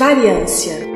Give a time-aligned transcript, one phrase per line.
[0.00, 0.89] Variância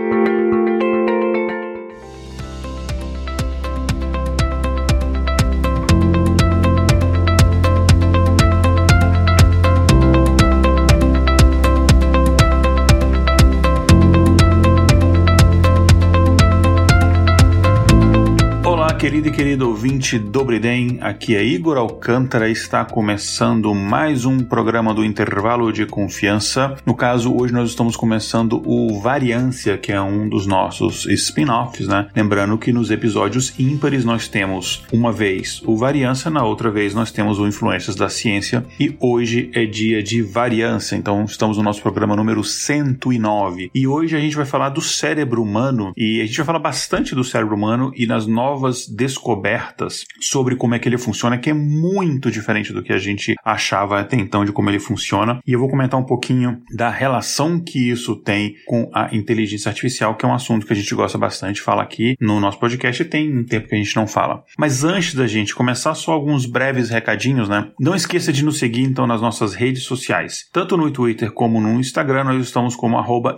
[19.14, 25.04] querido e querido ouvinte Dobridem, aqui é Igor Alcântara está começando mais um programa do
[25.04, 26.74] Intervalo de Confiança.
[26.84, 32.08] No caso, hoje nós estamos começando o Variância, que é um dos nossos spin-offs, né?
[32.16, 37.12] Lembrando que nos episódios ímpares nós temos uma vez o Variância, na outra vez nós
[37.12, 41.80] temos o Influências da Ciência e hoje é dia de Variância, então estamos no nosso
[41.80, 46.36] programa número 109 e hoje a gente vai falar do cérebro humano e a gente
[46.38, 50.96] vai falar bastante do cérebro humano e nas novas descobertas sobre como é que ele
[50.96, 54.78] funciona, que é muito diferente do que a gente achava até então de como ele
[54.78, 55.40] funciona.
[55.46, 60.16] E eu vou comentar um pouquinho da relação que isso tem com a inteligência artificial,
[60.16, 63.02] que é um assunto que a gente gosta bastante de falar aqui no nosso podcast
[63.02, 64.42] e tem um tempo que a gente não fala.
[64.58, 67.70] Mas antes da gente começar, só alguns breves recadinhos, né?
[67.78, 71.78] Não esqueça de nos seguir então nas nossas redes sociais, tanto no Twitter como no
[71.78, 73.36] Instagram, nós estamos como arroba.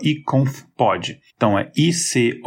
[1.37, 2.41] Então é I-C-O-N-F-P-O-D,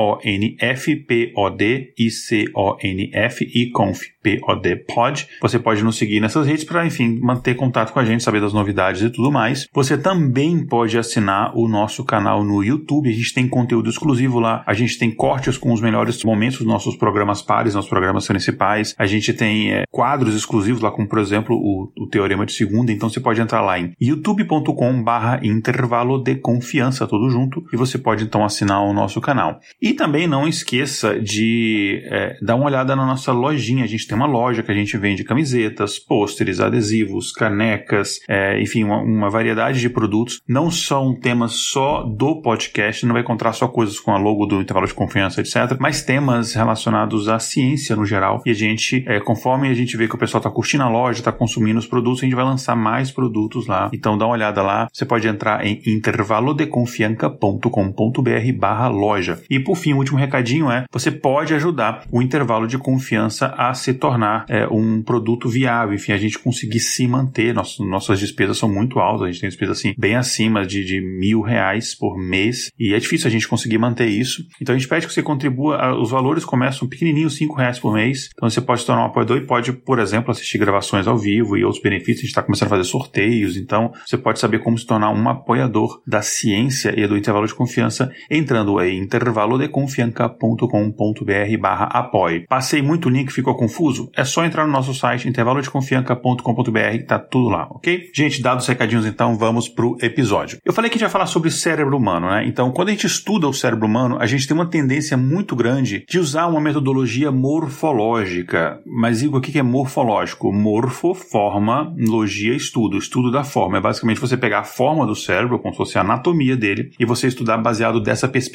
[1.97, 5.27] I-C-O-N-F e conf POD Pod.
[5.41, 8.53] Você pode nos seguir nessas redes para, enfim, manter contato com a gente, saber das
[8.53, 9.67] novidades e tudo mais.
[9.73, 13.09] Você também pode assinar o nosso canal no YouTube.
[13.09, 14.63] A gente tem conteúdo exclusivo lá.
[14.65, 18.93] A gente tem cortes com os melhores momentos dos nossos programas pares, nossos programas principais.
[18.97, 22.91] A gente tem é, quadros exclusivos lá, como por exemplo o, o Teorema de Segunda.
[22.91, 28.23] Então você pode entrar lá em youtube.com/barra intervalo de confiança, tudo junto, e você pode
[28.23, 29.59] então assinar o nosso canal.
[29.81, 33.83] E também não esqueça de é, dar uma olhada na nossa lojinha.
[33.83, 38.83] A gente tem uma loja que a gente vende camisetas, pôsteres, adesivos, canecas, é, enfim,
[38.83, 40.41] uma, uma, variedade de produtos.
[40.47, 44.61] Não são temas só do podcast, não vai encontrar só coisas com a logo do
[44.61, 45.77] intervalo de confiança, etc.
[45.80, 48.42] Mas temas relacionados à ciência no geral.
[48.45, 51.20] E a gente, é, conforme a gente vê que o pessoal está curtindo a loja,
[51.20, 53.89] está consumindo os produtos, a gente vai lançar mais produtos lá.
[53.93, 54.87] Então dá uma olhada lá.
[54.92, 59.41] Você pode entrar em intervalodeconfianca.com.br barra loja.
[59.49, 63.73] E por fim, o último recadinho é, você pode ajudar o intervalo de confiança a
[63.73, 67.53] se tornar é, um produto viável, enfim, a gente conseguir se manter.
[67.53, 71.02] Nossas, nossas despesas são muito altas, a gente tem despesas assim bem acima de, de
[71.02, 74.43] mil reais por mês e é difícil a gente conseguir manter isso.
[74.61, 78.29] Então a gente pede que você contribua, os valores começam pequenininhos, cinco reais por mês.
[78.33, 81.58] Então você pode se tornar um apoiador e pode, por exemplo, assistir gravações ao vivo
[81.58, 82.19] e outros benefícios.
[82.19, 85.27] A gente está começando a fazer sorteios, então você pode saber como se tornar um
[85.27, 92.45] apoiador da ciência e do intervalo de confiança entrando em intervalodeconfianca.com.br barra apoie.
[92.47, 94.09] Passei muito link, ficou confuso?
[94.15, 98.09] é só entrar no nosso site intervalodeconfianca.com.br tá tudo lá, ok?
[98.14, 100.59] Gente, dados os recadinhos então, vamos pro episódio.
[100.65, 102.45] Eu falei que a gente vai falar sobre cérebro humano, né?
[102.45, 106.03] Então, quando a gente estuda o cérebro humano, a gente tem uma tendência muito grande
[106.08, 108.80] de usar uma metodologia morfológica.
[108.86, 110.52] Mas, Igor, o que é morfológico?
[110.52, 112.97] Morfo, forma, logia, estudo.
[112.97, 113.77] Estudo da forma.
[113.77, 117.05] É basicamente você pegar a forma do cérebro, como se fosse a anatomia dele, e
[117.05, 118.48] você estudar baseado dessa perspectiva,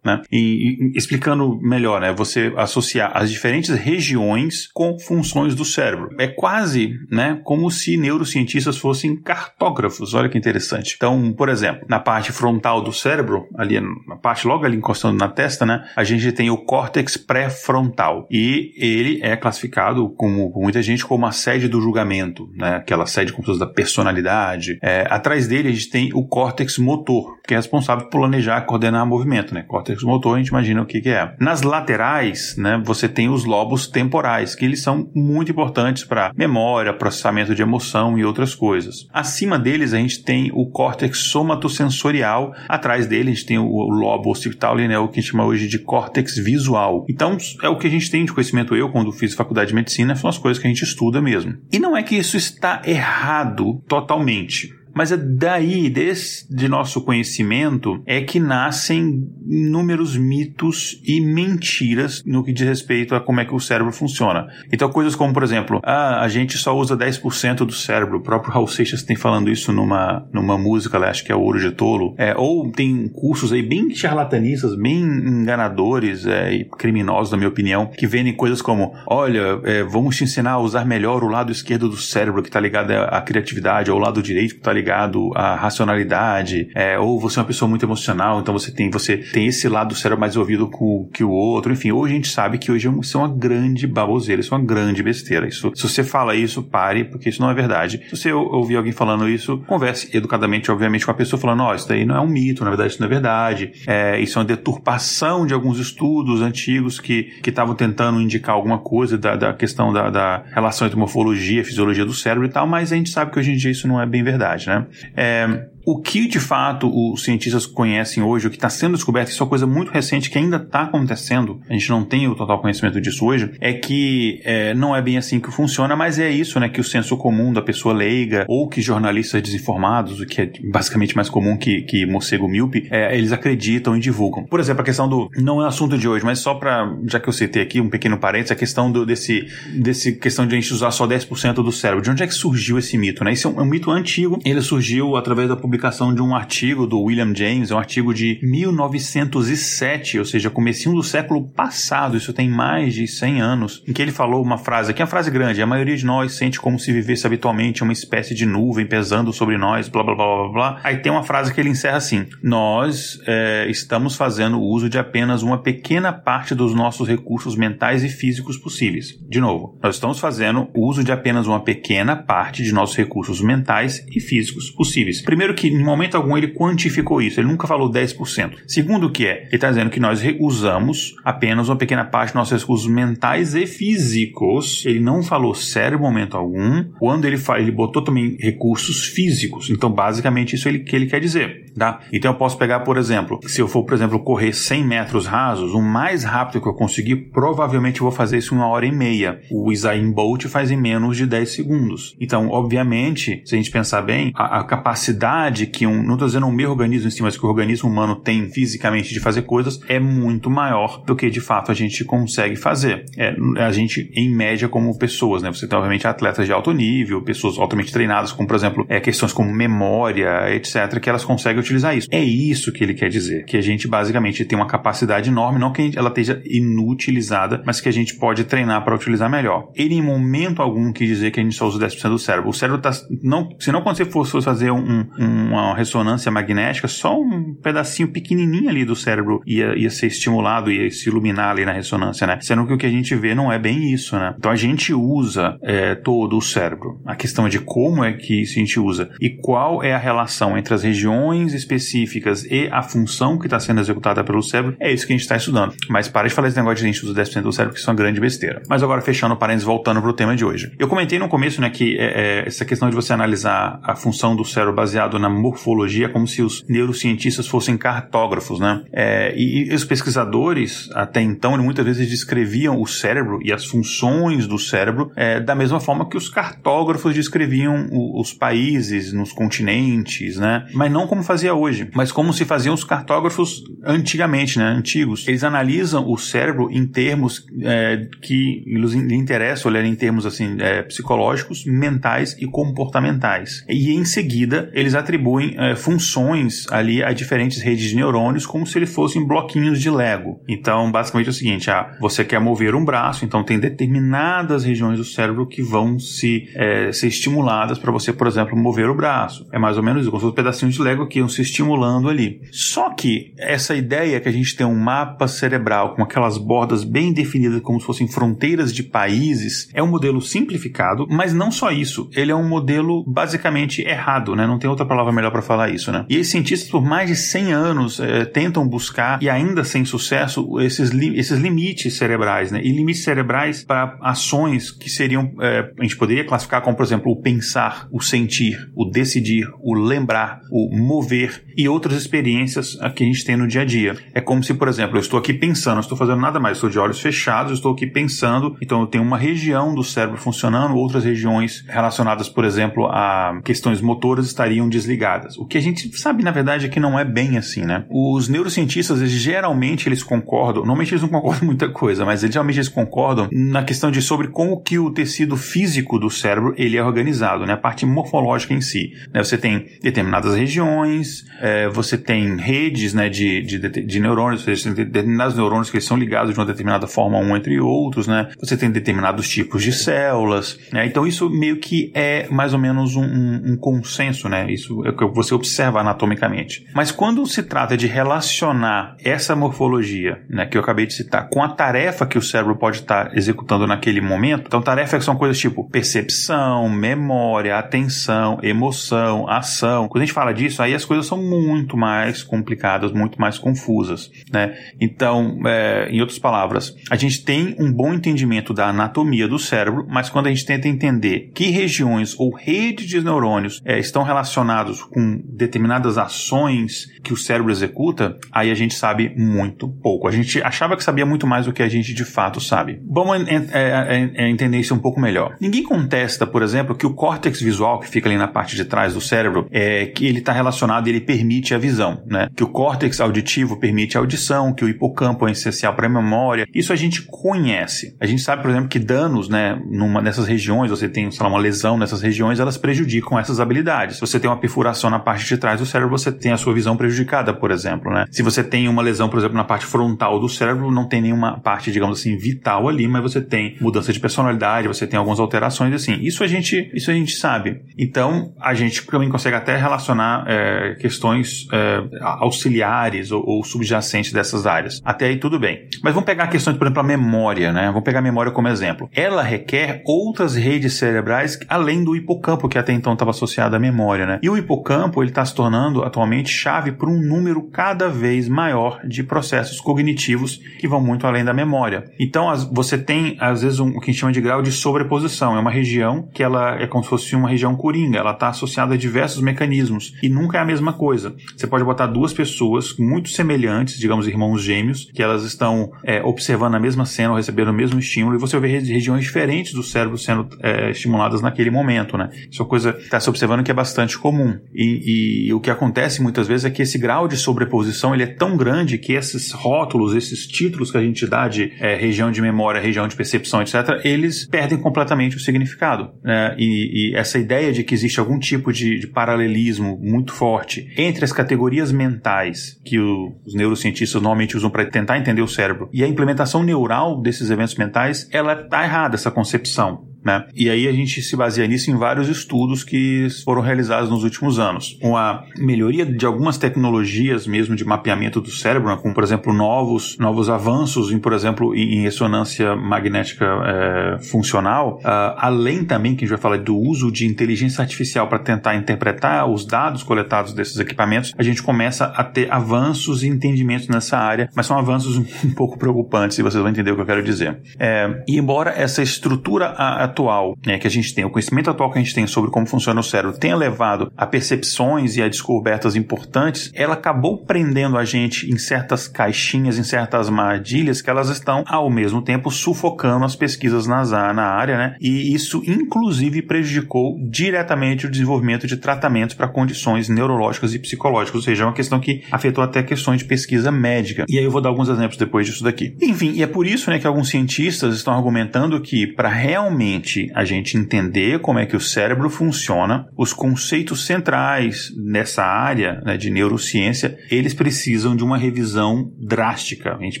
[0.04, 0.22] né?
[0.30, 2.12] E, e explicando melhor, né?
[2.12, 6.10] Você associar as diferentes regiões com funções do cérebro.
[6.18, 10.14] É quase, né, como se neurocientistas fossem cartógrafos.
[10.14, 10.94] Olha que interessante.
[10.96, 15.28] Então, por exemplo, na parte frontal do cérebro, ali na parte logo ali encostando na
[15.28, 21.04] testa, né, a gente tem o córtex pré-frontal e ele é classificado como muita gente
[21.04, 24.78] como a sede do julgamento, né, aquela sede como se da personalidade.
[24.82, 29.06] É, atrás dele a gente tem o córtex motor, que é responsável por planejar, coordenar
[29.16, 29.62] movimento, né?
[29.62, 31.34] Córtex motor a gente imagina o que, que é.
[31.40, 36.92] Nas laterais, né, você tem os lobos temporais que eles são muito importantes para memória,
[36.92, 39.06] processamento de emoção e outras coisas.
[39.12, 44.30] Acima deles a gente tem o córtex somatosensorial, atrás dele a gente tem o, lobo
[44.30, 47.04] occipital, né, o que a gente chama hoje de córtex visual.
[47.08, 50.14] Então é o que a gente tem de conhecimento eu quando fiz faculdade de medicina,
[50.14, 51.54] são as coisas que a gente estuda mesmo.
[51.72, 54.70] E não é que isso está errado totalmente.
[54.96, 62.50] Mas é daí, desde nosso conhecimento, é que nascem inúmeros mitos e mentiras no que
[62.50, 64.46] diz respeito a como é que o cérebro funciona.
[64.72, 68.16] Então, coisas como, por exemplo, ah, a gente só usa 10% do cérebro.
[68.16, 71.72] O próprio Raul Seixas tem falando isso numa, numa música, acho que é Ouro de
[71.72, 72.14] Tolo.
[72.16, 77.84] É, ou tem cursos aí bem charlatanistas, bem enganadores é, e criminosos, na minha opinião,
[77.86, 81.86] que vendem coisas como: olha, é, vamos te ensinar a usar melhor o lado esquerdo
[81.86, 85.32] do cérebro, que está ligado à criatividade, ou o lado direito, que está ligado ligado
[85.34, 89.48] à racionalidade, é, ou você é uma pessoa muito emocional, então você tem, você tem
[89.48, 90.70] esse lado do cérebro mais ouvido
[91.12, 91.72] que o outro.
[91.72, 94.64] Enfim, hoje a gente sabe que hoje isso é uma grande baboseira, isso é uma
[94.64, 95.48] grande besteira.
[95.48, 98.00] Isso, se você fala isso, pare, porque isso não é verdade.
[98.08, 101.74] Se você ouvir alguém falando isso, converse educadamente, obviamente, com a pessoa falando, ó, oh,
[101.74, 103.72] isso daí não é um mito, na verdade isso não é verdade.
[103.86, 109.18] É, isso é uma deturpação de alguns estudos antigos que estavam tentando indicar alguma coisa
[109.18, 112.96] da, da questão da, da, relação entre morfologia, fisiologia do cérebro e tal, mas a
[112.96, 114.75] gente sabe que hoje em dia isso não é bem verdade, né?
[115.16, 119.40] É, o que de fato os cientistas conhecem hoje, o que está sendo descoberto, isso
[119.40, 122.60] é uma coisa muito recente que ainda está acontecendo, a gente não tem o total
[122.60, 126.58] conhecimento disso hoje, é que é, não é bem assim que funciona, mas é isso,
[126.58, 130.50] né, que o senso comum da pessoa leiga, ou que jornalistas desinformados, o que é
[130.72, 134.44] basicamente mais comum que, que morcego míope, é, eles acreditam e divulgam.
[134.44, 137.28] Por exemplo, a questão do, não é assunto de hoje, mas só para, já que
[137.28, 140.72] eu citei aqui um pequeno parênteses, a questão do, desse, desse questão de a gente
[140.72, 142.02] usar só 10% do cérebro.
[142.02, 143.32] De onde é que surgiu esse mito, né?
[143.32, 146.34] Isso é um, é um mito antigo, ele surgiu através da publicação publicação de um
[146.34, 152.16] artigo do William James, é um artigo de 1907, ou seja, comecinho do século passado,
[152.16, 155.10] isso tem mais de 100 anos, em que ele falou uma frase, que é uma
[155.10, 158.86] frase grande, a maioria de nós sente como se vivesse habitualmente uma espécie de nuvem
[158.86, 160.80] pesando sobre nós, blá blá blá blá blá.
[160.82, 165.42] Aí tem uma frase que ele encerra assim: Nós é, estamos fazendo uso de apenas
[165.42, 169.18] uma pequena parte dos nossos recursos mentais e físicos possíveis.
[169.28, 174.04] De novo, nós estamos fazendo uso de apenas uma pequena parte de nossos recursos mentais
[174.10, 175.20] e físicos possíveis.
[175.20, 178.58] Primeiro que em momento algum ele quantificou isso, ele nunca falou 10%.
[178.66, 182.34] Segundo o que é, ele está dizendo que nós usamos apenas uma pequena parte dos
[182.34, 184.84] nossos recursos mentais e físicos.
[184.86, 186.84] Ele não falou cérebro em momento algum.
[186.98, 189.70] Quando ele fala, ele botou também recursos físicos.
[189.70, 191.66] Então, basicamente, isso é ele, que ele quer dizer.
[191.76, 192.00] Tá?
[192.12, 195.72] Então, eu posso pegar, por exemplo, se eu for, por exemplo, correr 100 metros rasos,
[195.72, 198.92] o mais rápido que eu conseguir, provavelmente eu vou fazer isso em uma hora e
[198.92, 199.40] meia.
[199.50, 202.16] O Usain Bolt faz em menos de 10 segundos.
[202.20, 206.28] Então, obviamente, se a gente pensar bem, a, a capacidade capacidade que um, não estou
[206.28, 209.42] dizendo o meu organismo em si, mas que o organismo humano tem fisicamente de fazer
[209.42, 213.04] coisas é muito maior do que de fato a gente consegue fazer.
[213.16, 215.50] É, a gente, em média, como pessoas, né?
[215.50, 219.32] Você tem, obviamente, atletas de alto nível, pessoas altamente treinadas, como, por exemplo, é, questões
[219.32, 222.08] como memória, etc., que elas conseguem utilizar isso.
[222.10, 225.72] É isso que ele quer dizer, que a gente basicamente tem uma capacidade enorme, não
[225.72, 229.70] que ela esteja inutilizada, mas que a gente pode treinar para utilizar melhor.
[229.74, 232.50] Ele, em momento algum, quis dizer que a gente só usa 10% do cérebro.
[232.50, 232.90] O cérebro está.
[233.22, 238.08] Não, se não quando você fosse fazer um, um uma ressonância magnética, só um pedacinho
[238.08, 242.38] pequenininho ali do cérebro ia, ia ser estimulado, ia se iluminar ali na ressonância, né?
[242.40, 244.34] Sendo que o que a gente vê não é bem isso, né?
[244.38, 247.00] Então a gente usa é, todo o cérebro.
[247.06, 249.98] A questão é de como é que isso a gente usa e qual é a
[249.98, 254.92] relação entre as regiões específicas e a função que está sendo executada pelo cérebro, é
[254.92, 255.74] isso que a gente está estudando.
[255.88, 257.88] Mas para de falar esse negócio de a gente usa 10% do cérebro, que isso
[257.88, 258.62] é uma grande besteira.
[258.68, 260.72] Mas agora, fechando parênteses, voltando para o tema de hoje.
[260.78, 264.34] Eu comentei no começo, né, que é, é, essa questão de você analisar a função
[264.34, 268.82] do cérebro baseado na morfologia como se os neurocientistas fossem cartógrafos, né?
[268.92, 274.46] É, e, e, os pesquisadores, até então, muitas vezes descreviam o cérebro e as funções
[274.46, 280.36] do cérebro é, da mesma forma que os cartógrafos descreviam o, os países nos continentes,
[280.36, 280.66] né?
[280.72, 284.66] Mas não como fazia hoje, mas como se faziam os cartógrafos antigamente, né?
[284.66, 285.26] Antigos.
[285.26, 290.82] Eles analisam o cérebro em termos é, que lhes interessam, olhar em termos assim é,
[290.82, 293.64] psicológicos, mentais e comportamentais.
[293.68, 298.66] E em seguida eles atribuem atribuem é, funções ali a diferentes redes de neurônios como
[298.66, 300.40] se eles fossem bloquinhos de Lego.
[300.46, 304.98] Então, basicamente é o seguinte: ah, você quer mover um braço, então tem determinadas regiões
[304.98, 309.46] do cérebro que vão se, é, ser estimuladas para você, por exemplo, mover o braço.
[309.52, 312.40] É mais ou menos isso, como se pedacinhos de Lego que iam se estimulando ali.
[312.52, 317.12] Só que essa ideia que a gente tem um mapa cerebral com aquelas bordas bem
[317.12, 322.10] definidas como se fossem fronteiras de países é um modelo simplificado, mas não só isso,
[322.14, 324.46] ele é um modelo basicamente errado, né?
[324.46, 326.04] Não tem outra palavra melhor para falar isso, né?
[326.08, 330.60] E esses cientistas, por mais de 100 anos, é, tentam buscar, e ainda sem sucesso,
[330.60, 332.60] esses, li esses limites cerebrais, né?
[332.62, 337.12] E limites cerebrais para ações que seriam, é, a gente poderia classificar como, por exemplo,
[337.12, 343.06] o pensar, o sentir, o decidir, o lembrar, o mover e outras experiências que a
[343.06, 343.96] gente tem no dia a dia.
[344.12, 346.68] É como se, por exemplo, eu estou aqui pensando, não estou fazendo nada mais, estou
[346.68, 351.04] de olhos fechados, estou aqui pensando, então eu tenho uma região do cérebro funcionando, outras
[351.04, 355.36] regiões relacionadas, por exemplo, a questões motoras estariam desligadas ligadas.
[355.36, 357.84] O que a gente sabe, na verdade, é que não é bem assim, né?
[357.90, 362.56] Os neurocientistas, eles, geralmente, eles concordam, normalmente eles não concordam muita coisa, mas eles, geralmente
[362.56, 366.82] eles concordam na questão de sobre como que o tecido físico do cérebro, ele é
[366.82, 367.52] organizado, né?
[367.52, 368.92] A parte morfológica em si.
[369.12, 369.22] Né?
[369.22, 374.86] Você tem determinadas regiões, é, você tem redes né, de, de, de neurônios, você tem
[374.86, 378.28] determinados neurônios que são ligados de uma determinada forma um entre outros, né?
[378.40, 380.86] Você tem determinados tipos de células, né?
[380.86, 384.50] Então isso meio que é mais ou menos um, um, um consenso, né?
[384.50, 386.66] Isso que você observa anatomicamente.
[386.74, 391.42] Mas quando se trata de relacionar essa morfologia, né, que eu acabei de citar, com
[391.42, 395.68] a tarefa que o cérebro pode estar executando naquele momento, então tarefas são coisas tipo
[395.68, 399.88] percepção, memória, atenção, emoção, ação.
[399.88, 404.10] Quando a gente fala disso, aí as coisas são muito mais complicadas, muito mais confusas,
[404.32, 404.54] né?
[404.80, 409.86] Então, é, em outras palavras, a gente tem um bom entendimento da anatomia do cérebro,
[409.88, 414.75] mas quando a gente tenta entender que regiões ou redes de neurônios é, estão relacionados
[414.82, 420.08] com determinadas ações que o cérebro executa, aí a gente sabe muito pouco.
[420.08, 422.80] A gente achava que sabia muito mais do que a gente de fato sabe.
[422.88, 425.36] Vamos é, é, é, entender isso um pouco melhor.
[425.40, 428.94] Ninguém contesta, por exemplo, que o córtex visual, que fica ali na parte de trás
[428.94, 432.28] do cérebro, é que ele está relacionado e ele permite a visão, né?
[432.34, 436.46] Que o córtex auditivo permite a audição, que o hipocampo é essencial para a memória.
[436.54, 437.96] Isso a gente conhece.
[438.00, 441.38] A gente sabe, por exemplo, que danos, né, numa regiões, você tem, sei lá, uma
[441.38, 443.96] lesão nessas regiões, elas prejudicam essas habilidades.
[443.96, 446.54] Se você tem uma perfuração na parte de trás do cérebro, você tem a sua
[446.54, 448.06] visão prejudicada, por exemplo, né?
[448.10, 451.38] Se você tem uma lesão, por exemplo, na parte frontal do cérebro, não tem nenhuma
[451.40, 455.74] parte, digamos assim, vital ali, mas você tem mudança de personalidade, você tem algumas alterações
[455.74, 455.98] assim.
[456.00, 457.62] Isso a gente, isso a gente sabe.
[457.78, 464.46] Então, a gente também consegue até relacionar é, questões é, auxiliares ou, ou, subjacentes dessas
[464.46, 464.80] áreas.
[464.84, 465.68] Até aí tudo bem.
[465.82, 467.66] Mas vamos pegar de, por exemplo, a memória, né?
[467.66, 468.88] Vamos pegar a memória como exemplo.
[468.94, 474.06] Ela requer outras redes cerebrais além do hipocampo, que até então estava associado à memória,
[474.06, 474.18] né?
[474.22, 474.55] E o hipocampo,
[474.98, 480.40] ele está se tornando atualmente chave para um número cada vez maior de processos cognitivos
[480.58, 481.84] que vão muito além da memória.
[481.98, 484.52] Então, as, você tem, às vezes, um, o que a gente chama de grau de
[484.52, 485.36] sobreposição.
[485.36, 488.74] É uma região que ela é como se fosse uma região coringa, ela está associada
[488.74, 491.14] a diversos mecanismos e nunca é a mesma coisa.
[491.36, 496.54] Você pode botar duas pessoas muito semelhantes, digamos irmãos gêmeos, que elas estão é, observando
[496.54, 499.98] a mesma cena ou recebendo o mesmo estímulo e você ver regiões diferentes do cérebro
[499.98, 502.10] sendo é, estimuladas naquele momento, né?
[502.30, 504.38] Isso é uma coisa que está se observando que é bastante comum.
[504.54, 508.06] E, e, o que acontece muitas vezes é que esse grau de sobreposição ele é
[508.06, 512.20] tão grande que esses rótulos, esses títulos que a gente dá de é, região de
[512.20, 515.90] memória, região de percepção, etc., eles perdem completamente o significado.
[516.02, 516.34] Né?
[516.38, 521.04] E, e, essa ideia de que existe algum tipo de, de paralelismo muito forte entre
[521.04, 525.82] as categorias mentais que o, os neurocientistas normalmente usam para tentar entender o cérebro e
[525.82, 529.86] a implementação neural desses eventos mentais, ela está errada, essa concepção.
[530.06, 530.24] Né?
[530.36, 534.38] E aí a gente se baseia nisso em vários estudos que foram realizados nos últimos
[534.38, 534.78] anos.
[534.80, 538.78] Com a melhoria de algumas tecnologias mesmo de mapeamento do cérebro, né?
[538.80, 545.16] como por exemplo novos, novos avanços em, por exemplo, em, ressonância magnética é, funcional, uh,
[545.16, 549.28] além também que a gente vai falar do uso de inteligência artificial para tentar interpretar
[549.28, 554.30] os dados coletados desses equipamentos, a gente começa a ter avanços e entendimentos nessa área,
[554.36, 557.38] mas são avanços um pouco preocupantes e vocês vão entender o que eu quero dizer.
[557.58, 561.72] É, e embora essa estrutura a, atual né, que a gente tem, o conhecimento atual
[561.72, 565.08] que a gente tem sobre como funciona o cérebro tenha levado a percepções e a
[565.08, 571.08] descobertas importantes, ela acabou prendendo a gente em certas caixinhas, em certas armadilhas que elas
[571.08, 574.76] estão ao mesmo tempo sufocando as pesquisas nas, na área, né?
[574.80, 581.22] E isso inclusive prejudicou diretamente o desenvolvimento de tratamentos para condições neurológicas e psicológicas, ou
[581.22, 584.04] seja, é uma questão que afetou até questões de pesquisa médica.
[584.08, 585.74] E aí eu vou dar alguns exemplos depois disso daqui.
[585.80, 590.24] Enfim, e é por isso né, que alguns cientistas estão argumentando que para realmente a
[590.24, 596.10] gente entender como é que o cérebro funciona, os conceitos centrais nessa área né, de
[596.10, 599.76] neurociência, eles precisam de uma revisão drástica.
[599.76, 600.00] A gente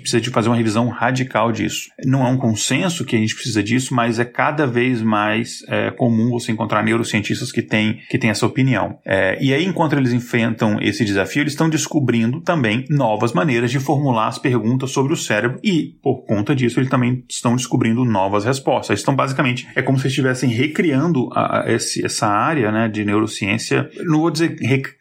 [0.00, 1.88] precisa de fazer uma revisão radical disso.
[2.04, 5.90] Não é um consenso que a gente precisa disso, mas é cada vez mais é,
[5.90, 8.98] comum você encontrar neurocientistas que têm, que têm essa opinião.
[9.04, 13.78] É, e aí, enquanto eles enfrentam esse desafio, eles estão descobrindo também novas maneiras de
[13.78, 18.44] formular as perguntas sobre o cérebro e, por conta disso, eles também estão descobrindo novas
[18.44, 18.90] respostas.
[18.90, 23.04] Eles estão basicamente é como se estivessem recriando a, a, esse, essa área né, de
[23.04, 23.90] neurociência.
[24.04, 24.56] Não vou dizer